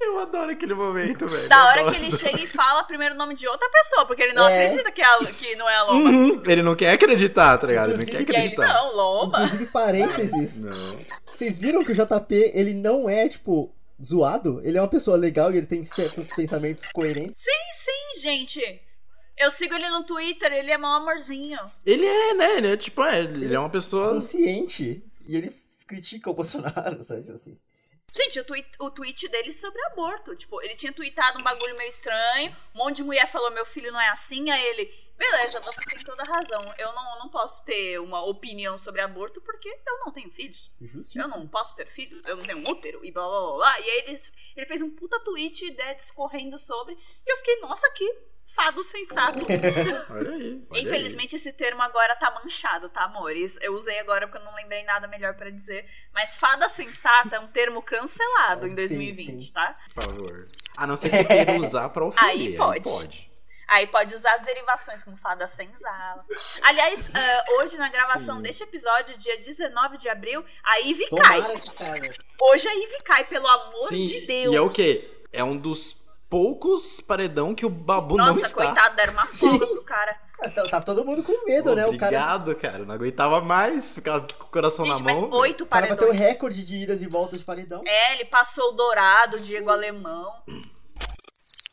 [0.05, 1.49] Eu adoro aquele momento, velho.
[1.49, 1.95] Da hora adoro.
[1.97, 4.65] que ele chega e fala primeiro o nome de outra pessoa, porque ele não É.
[4.67, 6.11] acredita que, é a- que não é a Loma.
[6.11, 7.91] Uhum, Ele não quer acreditar, tá ligado?
[7.91, 8.75] Ele não quer Inclusive, aí ele, acreditar.
[8.83, 9.39] não, Loma.
[9.45, 10.63] Inclusive, parênteses.
[10.63, 10.91] Não.
[11.27, 14.61] Vocês viram que o JP, ele não é, tipo, zoado?
[14.65, 17.37] Ele é uma pessoa legal e ele tem certos pensamentos coerentes.
[17.37, 18.83] Sim, sim, gente.
[19.39, 21.59] Eu sigo ele no Twitter, ele é mó amorzinho.
[21.87, 22.57] Ele é, né?
[22.59, 24.15] Ele é tipo, é, ele é uma pessoa.
[24.15, 25.03] Consciente.
[25.27, 27.31] E ele critica o Bolsonaro, sabe?
[27.33, 27.57] Assim.
[28.15, 30.37] Gente, o, tweet, o tweet dele sobre aborto.
[30.37, 32.55] Tipo, ele tinha tweetado um bagulho meio estranho.
[32.75, 34.51] Um monte de mulher falou: meu filho não é assim.
[34.51, 34.85] Aí ele,
[35.17, 36.63] beleza, você tem toda razão.
[36.79, 40.71] Eu não, não posso ter uma opinião sobre aborto porque eu não tenho filhos.
[40.79, 41.25] Justiça.
[41.25, 43.57] Eu não posso ter filhos, eu não tenho um útero e blá blá blá.
[43.57, 43.81] blá.
[43.81, 44.21] E aí ele,
[44.57, 46.95] ele fez um puta tweet né, discorrendo sobre.
[46.95, 49.45] E eu fiquei, nossa, que fado sensato.
[49.49, 50.05] Olha aí.
[50.11, 50.83] olha aí.
[50.83, 53.59] Infelizmente esse termo agora tá manchado, tá, amores?
[53.61, 55.87] Eu usei agora porque eu não lembrei nada melhor pra dizer.
[56.15, 59.53] Mas fada sensata é um termo cancelado em Sim, 2020, sim.
[59.53, 59.75] tá?
[59.95, 60.47] Por favor.
[60.77, 62.29] A não ser que você queira usar pra ofender.
[62.29, 63.33] Aí pode.
[63.69, 66.27] Aí pode usar as derivações como fada senzala.
[66.63, 68.43] Aliás, ah, hoje na gravação Sim.
[68.43, 71.37] deste episódio, dia 19 de abril, a Ivy cai.
[71.41, 72.11] Tomara que cara.
[72.39, 74.53] Hoje a Ivy cai, pelo amor Sim, de Deus.
[74.53, 75.09] E é o quê?
[75.33, 76.02] É um dos
[76.33, 78.65] poucos paredão que o babu não Nossa, está.
[78.65, 80.19] coitado, deram uma folga pro cara.
[80.55, 81.87] Tá, tá todo mundo com medo, né?
[81.87, 82.79] O cara, Obrigado, cara.
[82.87, 85.31] Não aguentava mais ficar com o coração Gente, na mas mão.
[85.41, 86.31] oito o cara bateu o paredões.
[86.33, 87.83] recorde de idas e voltas de paredão.
[87.87, 90.33] É, ele passou o Dourado, o Diego Alemão.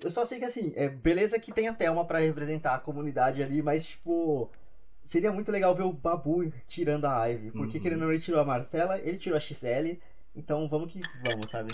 [0.01, 3.41] Eu só sei que assim, é beleza que tem a Thelma pra representar a comunidade
[3.41, 4.51] ali, mas tipo.
[5.05, 7.51] Seria muito legal ver o Babu tirando a Ivy.
[7.51, 7.83] Porque Uhum.
[7.83, 9.97] querendo ou não, ele tirou a Marcela, ele tirou a XL.
[10.35, 11.73] Então vamos que vamos, sabe?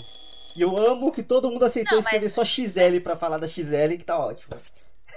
[0.56, 3.38] E eu amo que todo mundo aceitou Não, escrever mas- só XL mas- pra falar
[3.38, 4.54] da XL, que tá ótimo.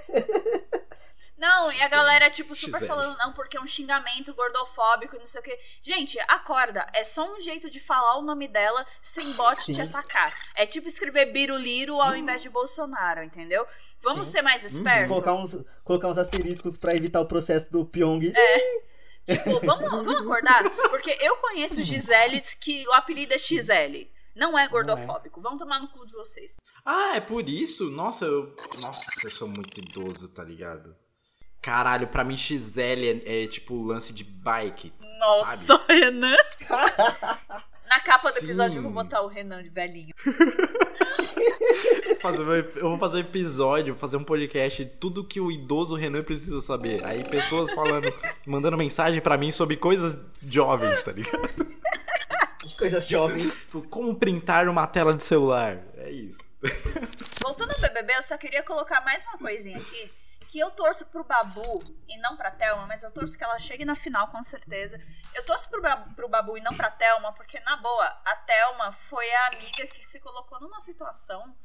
[1.38, 2.86] Não, e a galera, tipo, super XL.
[2.88, 5.58] falando, não, porque é um xingamento gordofóbico e não sei o quê.
[5.82, 9.82] Gente, acorda, é só um jeito de falar o nome dela sem bot te Sim.
[9.84, 10.36] atacar.
[10.58, 13.66] É tipo escrever Biruliro ao invés de Bolsonaro, entendeu?
[14.02, 14.34] Vamos Sim.
[14.34, 15.08] ser mais espertos.
[15.08, 18.34] Colocar uns, colocar uns asteriscos pra evitar o processo do Pyong.
[19.26, 20.70] Tipo, vamos, vamos acordar?
[20.90, 24.10] Porque eu conheço Gisele que o apelido é XL.
[24.40, 25.42] Não é gordofóbico.
[25.42, 26.56] Vamos tomar no cu de vocês.
[26.86, 27.92] Ah, é por isso?
[27.92, 28.56] Nossa, eu.
[28.80, 30.96] Nossa, eu sou muito idoso, tá ligado?
[31.62, 32.80] Caralho, pra mim XL
[33.26, 34.94] é, é tipo lance de bike.
[35.20, 36.38] Nossa, Renan.
[37.90, 38.46] Na capa do Sim.
[38.46, 40.14] episódio eu vou botar o Renan de velhinho.
[42.76, 47.04] Eu vou fazer um episódio, fazer um podcast, tudo que o idoso Renan precisa saber.
[47.06, 48.14] Aí pessoas falando,
[48.46, 51.40] mandando mensagem pra mim sobre coisas jovens, tá ligado?
[52.76, 53.68] Coisas jovens.
[53.90, 55.78] Como printar uma tela de celular.
[55.98, 56.40] É isso.
[57.42, 60.12] Voltando ao BBB, eu só queria colocar mais uma coisinha aqui.
[60.48, 63.86] Que eu torço pro Babu e não pra Thelma, mas eu torço que ela chegue
[63.86, 65.00] na final, com certeza.
[65.36, 68.92] Eu torço pro, Ba- pro Babu e não pra Thelma, porque, na boa, a Thelma
[68.92, 71.56] foi a amiga que se colocou numa situação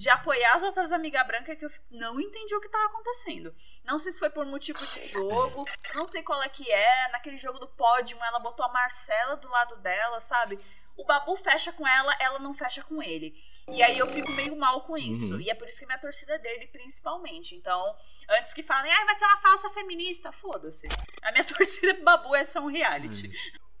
[0.00, 3.54] de apoiar as outras amigas brancas que eu não entendi o que tava acontecendo.
[3.84, 7.12] Não sei se foi por motivo de jogo, não sei qual é que é.
[7.12, 10.56] Naquele jogo do pódio, ela botou a Marcela do lado dela, sabe?
[10.96, 13.34] O Babu fecha com ela, ela não fecha com ele.
[13.68, 15.34] E aí eu fico meio mal com isso.
[15.34, 15.40] Uhum.
[15.42, 17.54] E é por isso que minha torcida é dele, principalmente.
[17.54, 17.94] Então,
[18.30, 20.88] antes que falem, ah, vai ser uma falsa feminista, foda-se.
[21.22, 23.30] A minha torcida pro Babu é só um reality.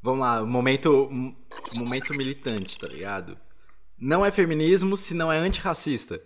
[0.02, 1.08] Vamos lá, momento,
[1.72, 3.40] momento militante, tá ligado?
[4.00, 6.20] Não é feminismo se não é antirracista.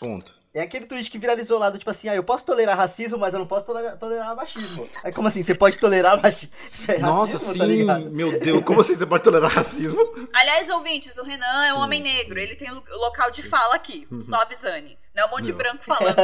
[0.00, 0.34] Ponto.
[0.54, 3.30] É aquele tweet que viralizou lá do tipo assim, ah, eu posso tolerar racismo, mas
[3.34, 4.88] eu não posso tolerar, tolerar machismo.
[5.04, 6.50] Aí como assim, você pode tolerar machi...
[6.98, 8.10] Nossa, racismo, sim, tá ligado?
[8.10, 9.98] meu Deus, como assim você pode tolerar racismo?
[10.34, 11.82] Aliás, ouvintes, o Renan é um Sim.
[11.82, 12.38] homem negro.
[12.40, 14.08] Ele tem lo- local de fala aqui.
[14.22, 14.88] Só avisando.
[15.14, 15.58] Não é um monte de Não.
[15.58, 16.16] branco falando.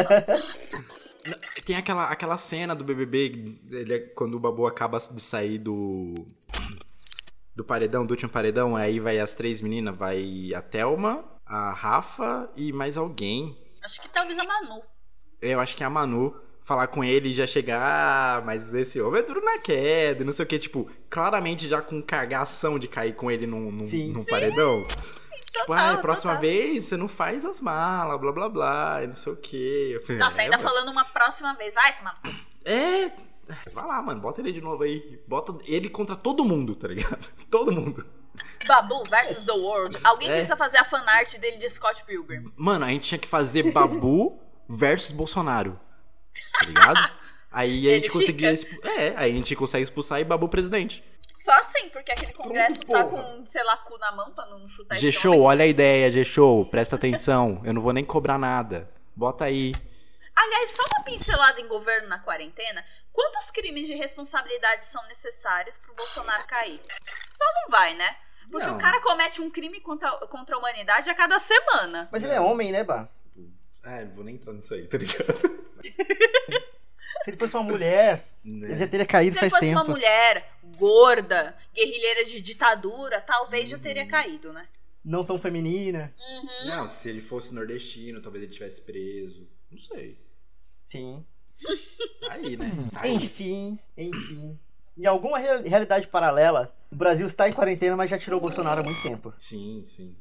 [1.67, 6.15] Tem aquela, aquela cena do BBB, ele é- quando o Babu acaba de sair do
[7.55, 12.51] do paredão, do último paredão, aí vai as três meninas, vai a Thelma, a Rafa
[12.57, 13.57] e mais alguém.
[13.83, 14.83] Acho que talvez a Manu.
[15.41, 16.35] Eu acho que é a Manu
[16.65, 20.25] falar com ele e já chegar, ah, mas esse homem é duro na queda, e
[20.25, 23.85] não sei o que, tipo, claramente já com cagação de cair com ele num, num,
[23.85, 24.13] Sim.
[24.13, 24.31] num Sim.
[24.31, 24.83] paredão.
[25.53, 26.41] Tipo, ah, próxima total.
[26.41, 30.01] vez você não faz as malas, blá blá blá, e não sei o que.
[30.11, 31.75] Nossa, ainda falando uma próxima vez.
[31.75, 32.19] Vai, tomar.
[32.65, 33.11] É.
[33.73, 35.21] Vai lá, mano, bota ele de novo aí.
[35.27, 37.27] Bota ele contra todo mundo, tá ligado?
[37.51, 38.07] Todo mundo.
[38.67, 39.99] Babu versus The World.
[40.05, 40.33] Alguém É.
[40.33, 42.51] precisa fazer a fanart dele de Scott Pilgrim.
[42.57, 45.73] Mano, a gente tinha que fazer Babu versus Bolsonaro.
[46.59, 47.13] Tá ligado?
[47.51, 48.53] Aí a Ele gente conseguia.
[48.53, 51.05] expu- É, aí a gente consegue expulsar e Babu presidente.
[51.37, 54.97] Só assim, porque aquele congresso tá com, sei lá, cu na mão pra não chutar
[54.97, 57.61] esse G-Show, olha a ideia, G-Show, presta atenção.
[57.65, 58.89] Eu não vou nem cobrar nada.
[59.15, 59.75] Bota aí.
[60.35, 62.83] Aliás, só uma pincelada em governo na quarentena.
[63.13, 66.81] Quantos crimes de responsabilidade são necessários pro Bolsonaro cair?
[67.29, 68.17] Só não vai, né?
[68.51, 68.77] Porque Não.
[68.77, 72.09] o cara comete um crime contra, contra a humanidade a cada semana.
[72.11, 73.09] Mas ele é homem, né, Bah?
[73.83, 75.35] Ah, não vou nem entrar nisso aí, tá ligado?
[77.25, 79.81] Se ele fosse uma mulher, ele já teria caído Se ele faz fosse tempo.
[79.85, 84.69] uma mulher gorda, guerrilheira de ditadura, talvez já teria caído, né?
[85.05, 86.15] Não tão feminina.
[86.65, 89.49] Não, se ele fosse nordestino, talvez ele tivesse preso.
[89.71, 90.19] Não sei.
[90.85, 91.27] Sim.
[92.31, 92.71] Aí, né?
[92.97, 93.15] Aí.
[93.15, 94.59] Enfim, enfim.
[94.97, 98.81] Em alguma real- realidade paralela, o Brasil está em quarentena, mas já tirou o Bolsonaro
[98.81, 99.33] há muito tempo.
[99.39, 100.17] Sim, sim.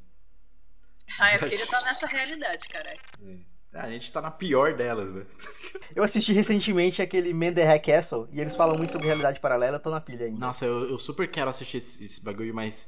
[1.20, 3.00] Ah, eu queria estar nessa realidade, caralho.
[3.26, 3.36] É.
[3.74, 5.26] Ah, a gente tá na pior delas, né?
[5.96, 9.78] Eu assisti recentemente aquele Man the Hack Castle e eles falam muito sobre realidade paralela,
[9.78, 10.38] eu tô na pilha ainda.
[10.39, 12.88] Nossa, eu, eu super quero assistir esse, esse bagulho, mas.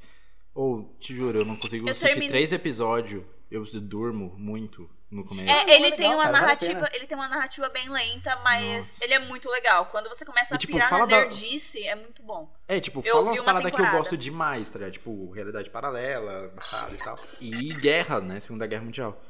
[0.54, 3.24] Ou, te juro, eu não consigo Eu assistir termino- três episódios.
[3.52, 5.50] Eu durmo muito no começo.
[5.50, 9.04] É, ele legal, tem uma cara, narrativa, ele tem uma narrativa bem lenta, mas Nossa.
[9.06, 9.86] ele é muito legal.
[9.88, 12.52] Quando você começa a E, tipo, pirar na fala da- nerdice, é muito bom.
[12.68, 14.94] É, tipo, Eu fala umas uma paradas que eu gosto demais, tá ligado?
[14.94, 17.20] Tipo, realidade paralela, passado e tal.
[17.40, 18.40] E guerra, né?
[18.40, 19.22] Segunda Guerra Mundial.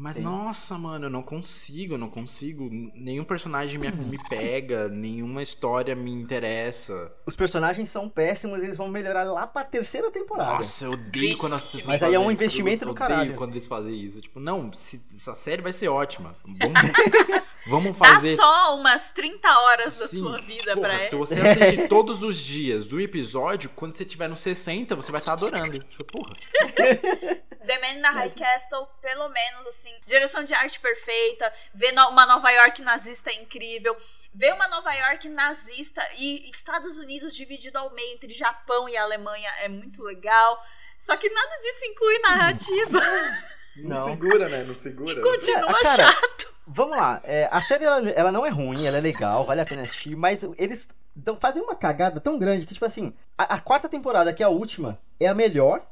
[0.00, 0.22] Mas, Sim.
[0.22, 2.70] nossa, mano, eu não consigo, eu não consigo.
[2.94, 7.12] Nenhum personagem me, me pega, nenhuma história me interessa.
[7.26, 10.54] Os personagens são péssimos, eles vão melhorar lá pra terceira temporada.
[10.54, 13.20] Nossa, eu odeio quando as pessoas mas aí é um investimento eu do caralho.
[13.20, 14.22] odeio quando eles fazem isso.
[14.22, 16.34] Tipo, não, se- essa série vai ser ótima.
[16.46, 16.80] Vamos,
[17.66, 18.36] vamos Dá fazer.
[18.36, 20.18] só umas 30 horas da Sim.
[20.18, 21.16] sua vida Porra, pra se ele.
[21.16, 25.32] você assistir todos os dias o episódio, quando você tiver no 60, você vai estar
[25.32, 25.78] adorando.
[25.78, 26.34] Tipo, Porra.
[27.66, 32.08] The Man in the High Castle, pelo menos, assim, direção de arte perfeita, ver no-
[32.08, 33.96] uma Nova York nazista é incrível,
[34.34, 39.48] ver uma Nova York nazista e Estados Unidos dividido ao meio entre Japão e Alemanha
[39.60, 40.60] é muito legal.
[40.98, 43.00] Só que nada disso inclui narrativa.
[43.76, 44.04] Não.
[44.08, 44.64] segura, né?
[44.64, 45.20] Não segura.
[45.20, 46.50] Continua É, cara, chato.
[46.66, 49.64] Vamos lá, é, a série ela, ela não é ruim, ela é legal, vale a
[49.66, 53.60] pena assistir, mas eles dão- fazem uma cagada tão grande que, tipo assim, a, a
[53.60, 55.82] quarta temporada, que é a última, é a melhor.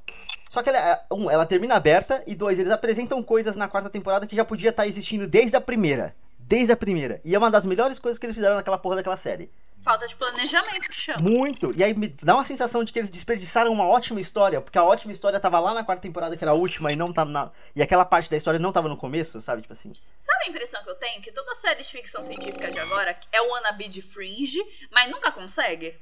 [0.51, 3.91] Só que ela, é- um, ela termina aberta e dois, eles apresentam coisas na quarta
[3.91, 6.14] temporada que já podia estar existindo desde a primeira.
[6.39, 7.20] Desde a primeira.
[7.24, 9.51] E é uma das melhores coisas que eles fizeram naquela porra daquela série.
[9.89, 11.22] Falta de planejamento, chama.
[11.22, 11.74] Muito.
[11.74, 14.84] E aí me dá uma sensação de que eles desperdiçaram uma ótima história, porque a
[14.84, 17.51] ótima história tava lá na quarta temporada, que era a última, e não tava na.
[17.74, 19.62] E aquela parte da história não tava no começo, sabe?
[19.62, 19.95] Tipo assim.
[20.14, 21.22] Sabe a impressão que eu tenho?
[21.22, 25.32] Que toda série de ficção científica de agora é o wannabe de Fringe, mas nunca
[25.32, 25.99] consegue.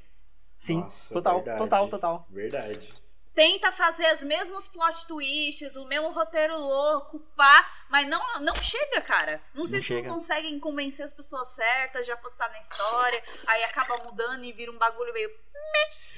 [0.59, 1.59] Sim, Nossa, total, verdade.
[1.59, 2.27] total, total.
[2.29, 3.06] Verdade.
[3.37, 8.99] Tenta fazer os mesmos plot twists, o mesmo roteiro louco, pá, mas não, não chega,
[9.01, 9.39] cara.
[9.53, 10.07] Não sei Não se chega.
[10.07, 14.71] não conseguem convencer as pessoas certas de apostar na história, aí acaba mudando e vira
[14.71, 15.29] um bagulho meio.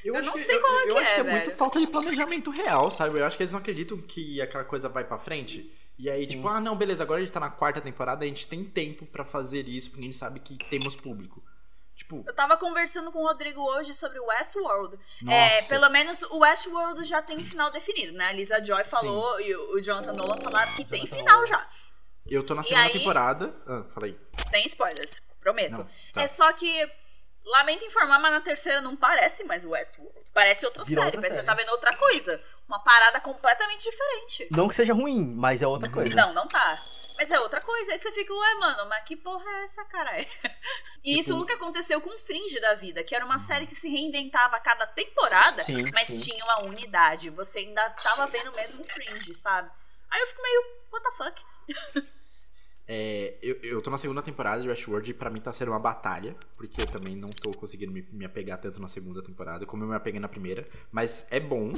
[0.01, 1.51] Eu acho não que- sei eu, qual é eu que acho é, que é muito
[1.57, 3.19] falta de planejamento real, sabe?
[3.19, 5.75] Eu acho que eles não acreditam que aquela coisa vai pra frente.
[5.97, 6.37] E aí, Sim.
[6.37, 9.05] tipo, ah, não, beleza, agora a gente tá na quarta temporada, a gente tem tempo
[9.05, 11.43] pra fazer isso, porque a gente sabe que temos público.
[11.99, 14.97] Tipo, Eu tava conversando com o Rodrigo hoje sobre Westworld.
[15.21, 15.35] nossa.
[15.37, 18.29] É, pelo menos o Westworld já tem um final definido, né?
[18.29, 21.69] A Lisa Joy falou e o Jonathan Nolan falaram que tem final já.
[22.25, 23.53] Eu tô na segunda aí- temporada.
[23.67, 24.17] Ah, falei.
[24.49, 25.71] Sem spoilers, prometo.
[25.71, 26.21] Não, tá.
[26.21, 26.89] É só que,
[27.45, 30.17] lamento informar, mas na terceira não parece mais Westworld.
[30.33, 31.57] Parece outra Virou série, outra parece que você série.
[31.57, 32.41] tá vendo outra coisa.
[32.69, 34.47] Uma parada completamente diferente.
[34.51, 36.13] Não que seja ruim, mas é outra coisa.
[36.13, 36.83] Não, não tá.
[37.17, 37.91] Mas é outra coisa.
[37.91, 40.27] Aí você fica, ué, mano, mas que porra é essa, caralho?
[41.03, 43.89] E Tipo isso nunca aconteceu com Fringe da vida, que era uma série que se
[43.89, 46.31] reinventava a cada temporada, Sim, mas sim.
[46.31, 47.29] tinha uma unidade.
[47.29, 49.71] Você ainda tava vendo mesmo Fringe, sabe?
[50.11, 52.09] Aí eu fico meio, what the fuck?
[52.91, 55.79] É, eu, eu tô na segunda temporada de Westworld e pra mim tá sendo uma
[55.79, 59.83] batalha, porque eu também não tô conseguindo me, me apegar tanto na segunda temporada como
[59.83, 60.67] eu me apeguei na primeira.
[60.91, 61.71] Mas é bom,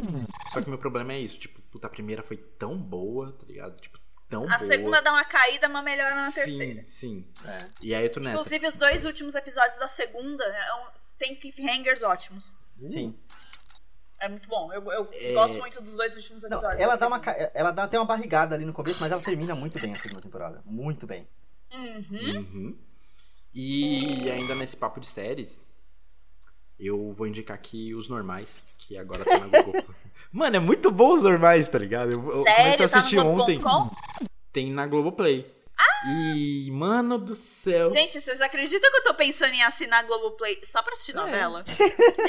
[0.53, 3.77] só que meu problema é isso, tipo, puta, a primeira foi tão boa, tá ligado?
[3.81, 3.99] Tipo,
[4.29, 4.59] tão A boa.
[4.59, 6.85] segunda dá uma caída, mas melhora na sim, terceira.
[6.87, 7.57] Sim, É.
[7.81, 8.37] E aí eu tô nessa.
[8.37, 12.55] Inclusive, os dois últimos episódios da segunda é um- tem cliffhangers ótimos.
[12.89, 13.13] Sim.
[14.21, 14.71] É muito bom.
[14.71, 15.33] Eu, eu É.
[15.33, 16.79] gosto muito dos dois últimos Não, episódios.
[16.81, 17.21] ela da dá uma
[17.53, 20.21] ela dá até uma barrigada ali no começo, mas ela termina muito bem a segunda
[20.21, 20.61] temporada.
[20.65, 21.27] Muito bem.
[21.73, 22.37] Uhum.
[22.37, 22.77] Uhum.
[23.53, 25.59] E ainda nesse papo de séries,
[26.79, 29.83] eu vou indicar aqui os normais, que agora tá na Google.
[30.31, 32.11] Mano, é muito bom os normais, tá ligado?
[32.11, 32.85] Eu, eu comecei Sério?
[32.85, 33.59] a Tá no assistir ontem.
[33.59, 33.95] Globo.com?
[34.53, 35.51] Tem na Globoplay.
[36.07, 37.89] E, mano do céu.
[37.89, 40.93] Gente, vocês acreditam que eu tô pensando em assinar Globoplay só pra É.
[40.93, 41.63] assistir novela?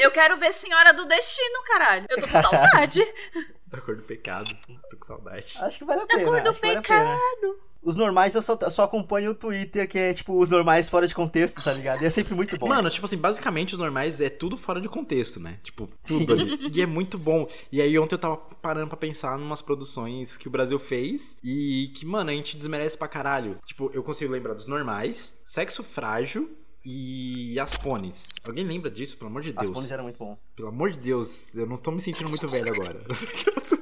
[0.00, 2.06] eu quero ver Senhora do Destino, caralho.
[2.10, 3.00] Eu tô com saudade.
[3.66, 4.54] Da cor do pecado.
[4.90, 5.56] Tô com saudade.
[5.60, 6.24] Acho que vale a Da pena.
[6.24, 7.60] cor do pecado.
[7.82, 11.14] Os normais eu só, só acompanho o Twitter, que é tipo os normais fora de
[11.14, 12.02] contexto, tá ligado?
[12.02, 12.68] E é sempre muito bom.
[12.68, 15.58] Mano, tipo assim, basicamente os normais é tudo fora de contexto, né?
[15.62, 16.20] Tipo, Sim.
[16.20, 16.70] tudo ali.
[16.72, 17.48] E é muito bom.
[17.72, 21.36] E aí ontem eu tava parando pra pensar em umas produções que o Brasil fez
[21.42, 23.58] e que, mano, a gente desmerece pra caralho.
[23.66, 26.50] Tipo, eu consigo lembrar dos normais, Sexo Frágil
[26.84, 28.28] e As Pones.
[28.44, 29.70] Alguém lembra disso, pelo amor de As Deus?
[29.70, 30.38] Pones eram muito bom.
[30.54, 32.98] Pelo amor de Deus, eu não tô me sentindo muito velho agora.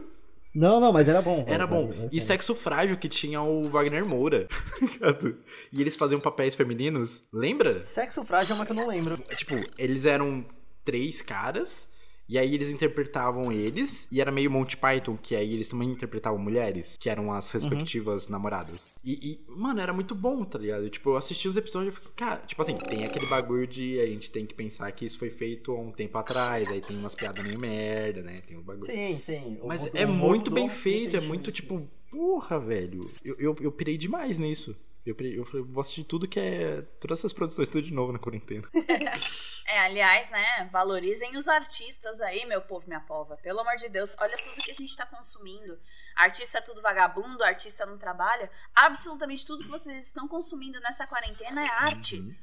[0.55, 1.45] Não, não, mas era bom.
[1.47, 2.09] Era bom.
[2.11, 4.49] E Sexo Frágil que tinha o Wagner Moura.
[5.73, 7.23] e eles faziam papéis femininos.
[7.33, 7.83] Lembra?
[7.83, 9.17] Sexo frágil é uma que eu não lembro.
[9.37, 10.45] Tipo, eles eram
[10.85, 11.89] três caras.
[12.31, 14.07] E aí eles interpretavam eles.
[14.13, 18.29] E era meio Monty Python, que aí eles também interpretavam mulheres, que eram as respectivas
[18.29, 18.95] namoradas.
[19.05, 20.89] E, e, mano, era muito bom, tá ligado?
[20.89, 24.07] Tipo, eu assisti os episódios e fiquei, cara, tipo assim, tem aquele bagulho de a
[24.07, 26.69] gente tem que pensar que isso foi feito há um tempo atrás.
[26.69, 28.39] Aí tem umas piadas meio merda, né?
[28.47, 28.87] Tem um bagulho.
[28.87, 29.59] Sim, sim.
[29.65, 33.11] Mas o- é o muito bem feito, é muito tipo, porra, velho.
[33.25, 34.77] Eu, eu, eu pirei demais nisso.
[35.05, 36.83] Eu, eu falei, vou assistir tudo que é.
[37.01, 38.69] Todas essas produções tudo de novo na quarentena.
[39.71, 40.69] É, aliás, né?
[40.73, 43.37] Valorizem os artistas aí, meu povo, minha pova.
[43.37, 45.79] Pelo amor de Deus, olha tudo que a gente tá consumindo.
[46.17, 48.51] Artista é tudo vagabundo, artista não trabalha.
[48.75, 52.17] Absolutamente tudo que vocês estão consumindo nessa quarentena é arte.
[52.17, 52.35] Uhum.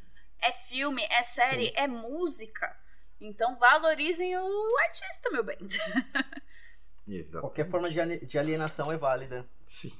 [0.41, 2.74] É filme, é série, é música.
[3.20, 5.58] Então valorizem o artista, meu bem.
[7.41, 9.45] Qualquer forma de alienação é válida.
[9.66, 9.91] Sim.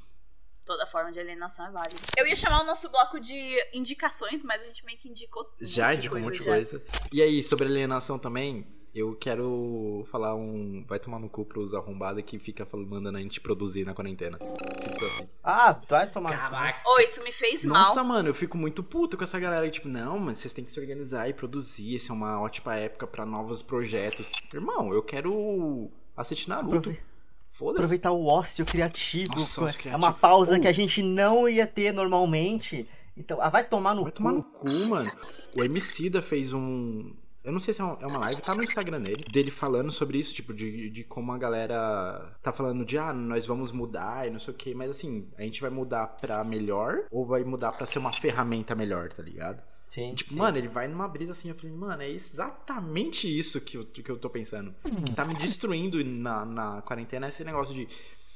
[0.68, 1.96] Toda forma de alienação é válida.
[2.18, 5.66] Eu ia chamar o nosso bloco de indicações, mas a gente meio que indicou um
[5.66, 6.82] Já indicou um monte de coisa.
[7.14, 10.84] E aí, sobre alienação também, eu quero falar um.
[10.86, 14.38] Vai tomar no cu pros arrombados que fica falando, mandando a gente produzir na quarentena.
[14.42, 15.30] Simples assim.
[15.42, 16.38] Ah, vai tomar.
[16.38, 16.82] Caraca.
[16.86, 18.06] Ô, isso me fez Nossa, mal.
[18.16, 20.80] mano, eu fico muito puto com essa galera tipo, não, mas vocês têm que se
[20.82, 21.96] organizar e produzir.
[21.96, 24.30] Essa é uma ótima época pra novos projetos.
[24.54, 26.90] Irmão, eu quero assistir Naruto.
[26.90, 27.17] Aprove- Foda-se.
[27.62, 29.36] Aproveitar o ócio criativo.
[29.36, 30.04] Nossa, ócio É criativo.
[30.06, 32.88] uma pausa que a gente não ia ter normalmente.
[33.16, 34.18] Então, ah, vai tomar no Vai cu.
[34.18, 35.12] tomar no cu, mano.
[35.56, 37.12] O Emicida fez um.
[37.44, 39.90] Eu não sei se é uma é uma live, tá no Instagram dele, dele falando
[39.90, 44.28] sobre isso, tipo, de, de como a galera tá falando de, ah, nós vamos mudar
[44.28, 47.46] e não sei o que, mas assim, a gente vai mudar pra melhor ou vai
[47.46, 49.64] mudar pra ser uma ferramenta melhor, tá ligado?
[49.88, 50.14] Sim.
[50.14, 50.38] Tipo, sim.
[50.38, 54.10] mano, ele vai numa brisa assim, eu falei, mano, é exatamente isso que eu, que
[54.10, 54.76] eu tô pensando.
[55.16, 57.88] Tá me destruindo na, na quarentena esse negócio de.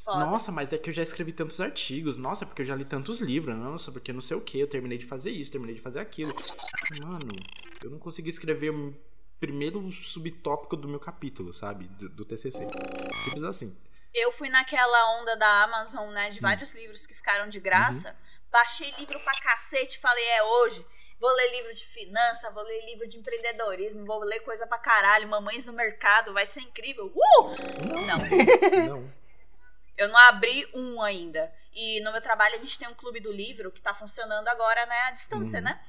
[0.03, 0.25] Foda.
[0.25, 2.17] Nossa, mas é que eu já escrevi tantos artigos.
[2.17, 3.55] Nossa, porque eu já li tantos livros.
[3.55, 4.59] Nossa, porque não sei o que.
[4.59, 6.33] Eu terminei de fazer isso, terminei de fazer aquilo.
[7.03, 7.35] Mano,
[7.83, 8.95] eu não consegui escrever o
[9.39, 11.87] primeiro subtópico do meu capítulo, sabe?
[11.87, 12.65] Do, do TCC.
[13.25, 13.77] Simples assim.
[14.13, 16.27] Eu fui naquela onda da Amazon, né?
[16.27, 16.31] Hum.
[16.31, 18.09] De vários livros que ficaram de graça.
[18.09, 18.15] Uhum.
[18.51, 20.85] Baixei livro pra cacete, falei, é hoje.
[21.21, 25.27] Vou ler livro de finança, vou ler livro de empreendedorismo, vou ler coisa pra caralho,
[25.29, 27.13] mamães no mercado, vai ser incrível.
[27.15, 27.51] Uh!
[28.07, 29.13] Não, Não.
[29.95, 31.53] eu não abri um ainda.
[31.73, 34.83] E no meu trabalho a gente tem um clube do livro que tá funcionando agora,
[34.87, 35.65] né, à distância, Uhum.
[35.65, 35.79] né?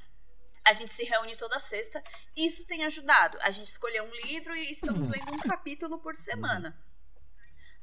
[0.64, 2.04] A gente se reúne toda sexta.
[2.36, 3.38] Isso tem ajudado.
[3.40, 6.78] A gente escolheu um livro e estamos lendo um capítulo por semana.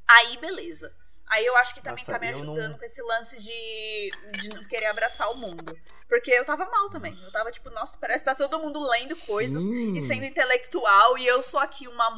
[0.08, 0.96] Aí, beleza.
[1.30, 4.10] Aí eu acho que também Nossa, tá me eu não- ajudando com esse lance de,
[4.40, 5.76] de não querer abraçar o mundo.
[6.08, 7.12] Porque eu tava mal também.
[7.12, 9.96] Eu tava tipo, nossa, parece que tá todo mundo lendo coisas Sim.
[9.96, 12.10] e sendo intelectual e eu sou aqui uma.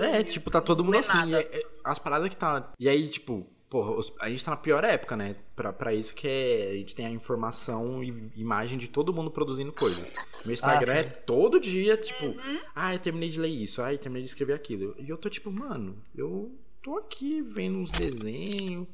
[0.00, 1.34] É, tipo, tá todo mundo assim.
[1.34, 2.72] é- é- as paradas que tá.
[2.78, 5.36] E aí, tipo, porra, os- a gente tá na pior época, né?
[5.54, 6.70] Pra, pra isso que é.
[6.70, 10.16] A gente tem a informação e imagem de todo mundo produzindo coisas.
[10.44, 12.60] Meu Instagram Ah, é todo dia, tipo, Uhum.
[12.74, 14.94] ah, eu terminei de ler isso, ah, eu terminei de escrever aquilo.
[14.98, 16.50] E eu tô tipo, mano, eu
[16.86, 18.86] tô aqui vendo uns desenhos,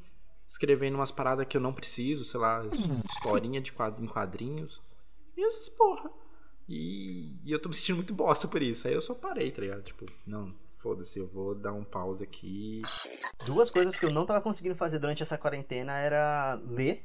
[0.48, 2.64] escrevendo umas paradas que eu não preciso, sei lá,
[3.14, 3.70] historinha de
[4.00, 4.80] em quadrinhos.
[5.36, 6.10] E essas porra.
[6.66, 8.88] E, e eu tô me sentindo muito bosta por isso.
[8.88, 9.82] Aí eu só parei, tá ligado?
[9.82, 12.80] Tipo, não, foda-se, eu vou dar um pause aqui.
[13.44, 17.04] Duas coisas que eu não tava conseguindo fazer durante essa quarentena era ler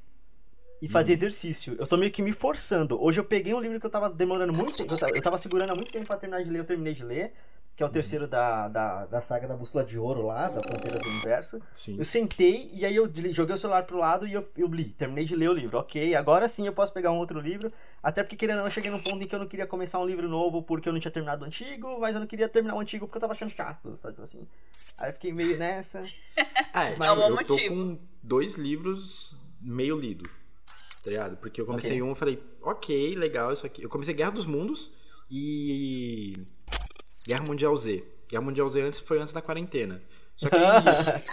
[0.82, 1.18] e fazer Uhum.
[1.18, 1.76] exercício.
[1.78, 2.98] Eu tô meio que me forçando.
[3.04, 4.94] Hoje eu peguei um livro que eu tava demorando muito tempo.
[4.94, 7.34] Eu eu tava segurando há muito tempo pra terminar de ler, eu terminei de ler.
[7.78, 7.92] Que é Uhum.
[7.92, 11.62] o terceiro da, da, da saga da Bússola de Ouro lá, da Fronteira do Universo.
[11.72, 11.96] Sim.
[12.00, 14.86] Eu sentei e aí eu joguei o celular pro lado e eu, eu li.
[14.86, 15.78] Terminei de ler o livro.
[15.78, 17.72] Ok, agora sim eu posso pegar um outro livro.
[18.02, 20.00] Até porque, querendo ou não, eu cheguei num ponto em que eu não queria começar
[20.00, 22.74] um livro novo porque eu não tinha terminado o antigo, mas eu não queria terminar
[22.76, 24.14] o antigo porque eu tava achando chato, sabe?
[24.16, 24.48] Tipo assim.
[25.00, 26.02] Aí eu fiquei meio nessa.
[26.74, 27.76] Ah, é, tipo, É um bom eu tô motivo.
[27.76, 30.28] com dois livros meio lido.
[31.04, 31.38] Tá ligado?
[31.38, 32.02] Porque eu comecei Ok.
[32.02, 33.84] um e falei, ok, legal isso aqui.
[33.84, 34.92] Eu comecei Guerra dos Mundos
[35.30, 36.34] e.
[37.28, 38.04] Guerra Mundial Z.
[38.30, 40.02] Guerra Mundial Z antes foi antes da quarentena.
[40.38, 40.84] Só que aí.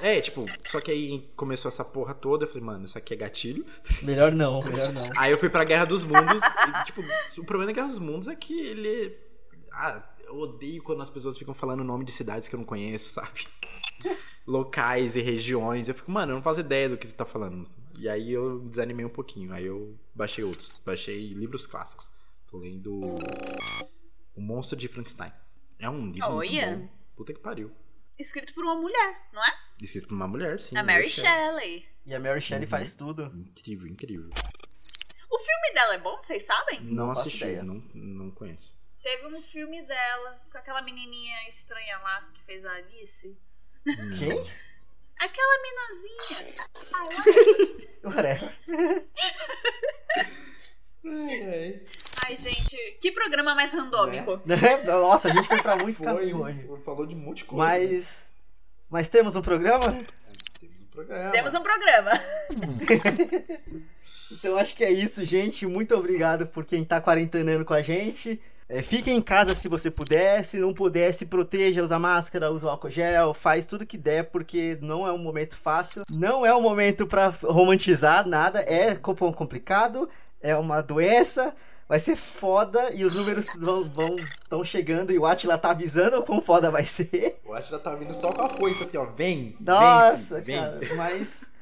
[0.16, 2.44] é, tipo, só que aí começou essa porra toda.
[2.44, 3.64] Eu falei, mano, isso aqui é gatilho.
[4.02, 5.04] Melhor não, melhor não.
[5.16, 6.42] Aí eu fui pra Guerra dos Mundos.
[6.42, 7.02] e, tipo,
[7.38, 9.16] o problema da Guerra dos Mundos é que ele.
[9.70, 12.64] Ah, eu odeio quando as pessoas ficam falando o nome de cidades que eu não
[12.66, 13.46] conheço, sabe?
[14.46, 15.88] Locais e regiões.
[15.88, 17.68] Eu fico, mano, eu não faço ideia do que você tá falando.
[17.98, 19.52] E aí eu desanimei um pouquinho.
[19.52, 20.80] Aí eu baixei outros.
[20.84, 22.12] Baixei livros clássicos.
[22.46, 23.00] Tô lendo.
[24.34, 25.32] O Monstro de Frankenstein.
[25.84, 26.70] É um livro Olha.
[26.70, 26.94] muito bom.
[27.16, 27.70] Puta que pariu.
[28.18, 29.52] Escrito por uma mulher, não é?
[29.80, 30.76] Escrito por uma mulher, sim.
[30.78, 31.86] a Mary Shelley.
[32.06, 32.70] E a Mary Shelley Uhum.
[32.70, 33.24] faz tudo.
[33.36, 34.30] Incrível, incrível.
[35.30, 36.80] O filme dela é bom, vocês sabem?
[36.80, 37.62] Não, faço assisti, ideia.
[37.62, 38.74] não, não conheço.
[39.02, 43.36] Teve um filme dela com aquela menininha estranha lá que fez a Alice.
[44.18, 44.50] Quem?
[45.18, 46.38] Aquela minazinha.
[46.94, 47.04] Ah,
[48.02, 48.56] eu Whatever.
[52.26, 54.40] Ai, gente, que programa mais randômico.
[54.86, 56.68] Nossa, a gente foi pra muito caminho hoje.
[56.84, 58.26] falou de monte de Mas.
[58.88, 59.86] Mas temos um programa?
[60.60, 61.30] Temos um programa.
[61.30, 62.10] Temos um programa.
[64.32, 65.66] Então acho que é isso, gente.
[65.66, 68.40] Muito obrigado por quem tá quarentenando com a gente.
[68.68, 70.44] É, fique em casa se você puder.
[70.44, 74.24] Se não puder, se proteja, usa máscara, usa o álcool gel, faz tudo que der,
[74.30, 76.02] porque não é um momento fácil.
[76.10, 78.60] Não é um momento pra romantizar nada.
[78.60, 80.08] É com- complicado,
[80.40, 81.54] é uma doença.
[81.88, 84.16] Vai ser foda e os números vão, vão
[84.48, 87.40] tão chegando e o Atila tá avisando o quão foda vai ser.
[87.44, 89.04] O Atila tá vindo só com a foice assim, ó.
[89.04, 89.56] Vem.
[89.60, 90.96] Nossa, vem, cara, vem.
[90.96, 91.52] mas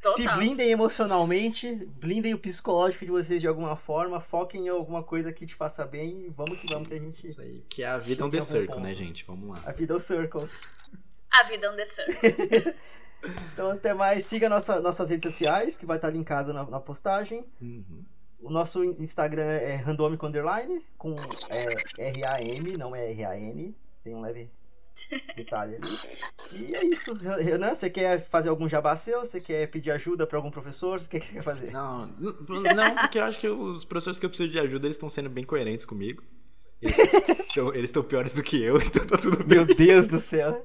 [0.00, 0.16] Total.
[0.16, 5.32] se blindem emocionalmente, blindem o psicológico de vocês de alguma forma, foquem em alguma coisa
[5.32, 7.26] que te faça bem e vamos que vamos que a gente.
[7.26, 8.98] Isso aí, que a vida é um The Circle, né, ponto.
[8.98, 9.24] gente?
[9.26, 9.62] Vamos lá.
[9.66, 10.48] A vida é o circle.
[11.30, 12.76] A vida é um descer.
[13.52, 17.44] Então até mais, siga nossa, nossas redes sociais, que vai estar linkado na, na postagem.
[17.60, 18.04] Uhum.
[18.40, 21.14] O nosso Instagram é randomic underline, com
[21.50, 23.76] é, R-A-M, não é R-A-N.
[24.04, 24.50] Tem um leve
[25.36, 25.98] detalhe ali.
[26.52, 27.12] E é isso.
[27.14, 29.20] Renan, você quer fazer algum jabá seu?
[29.20, 30.98] Você quer pedir ajuda para algum professor?
[30.98, 31.70] O que, que você quer fazer?
[31.70, 35.08] Não, não, porque eu acho que os professores que eu preciso de ajuda, eles estão
[35.08, 36.22] sendo bem coerentes comigo.
[36.80, 39.58] Eles estão piores do que eu, então tá tudo bem.
[39.58, 40.64] Meu Deus do céu.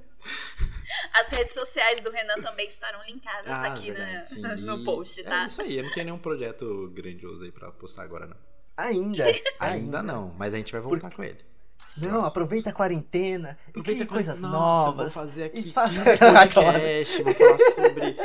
[1.13, 4.41] As redes sociais do Renan também estarão linkadas Ah, aqui na- sim.
[4.61, 5.43] no post, tá?
[5.43, 8.37] É isso aí, eu não tenho nenhum projeto grandioso aí pra postar agora, não.
[8.77, 9.25] Ainda.
[9.59, 11.39] Ainda não, mas a gente vai voltar com ele.
[11.97, 15.13] Não, aproveita a quarentena e crie com- coisas Nossa, novas.
[15.13, 15.73] Vou fazer aqui e 15
[16.17, 18.15] podcasts, vou falar sobre,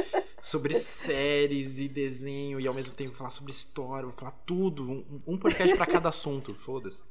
[0.41, 4.85] sobre séries e desenho, e ao mesmo tempo falar sobre história, vou falar tudo.
[4.91, 7.03] Um, um podcast pra cada assunto, foda-se.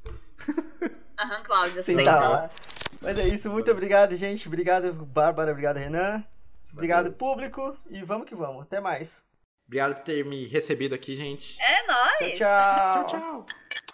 [1.19, 2.29] Aham, Cláudia, senta lá.
[2.29, 2.49] lá.
[3.01, 4.47] Mas é isso, muito obrigado, gente.
[4.47, 5.51] Obrigado, Bárbara.
[5.51, 6.23] Obrigado, Renan.
[6.71, 7.75] Obrigado, público.
[7.89, 8.63] E vamos que vamos.
[8.63, 9.23] Até mais.
[9.67, 11.57] Obrigado por ter me recebido aqui, gente.
[11.61, 12.37] É nóis!
[12.37, 13.07] Tchau, tchau.
[13.07, 13.86] Tchau, tchau.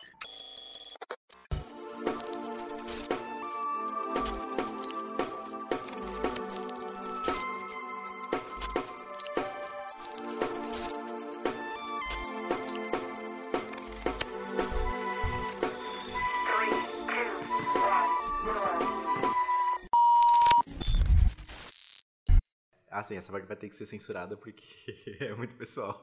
[23.13, 24.65] Sim, essa parte vai ter que ser censurada porque
[25.19, 26.01] é muito pessoal.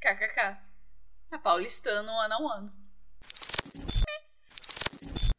[0.00, 0.58] KKK.
[1.30, 2.72] A paulistano, ano a ano.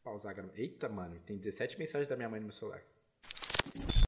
[0.04, 2.82] Pausar a Eita, mano, tem 17 mensagens da minha mãe no meu celular.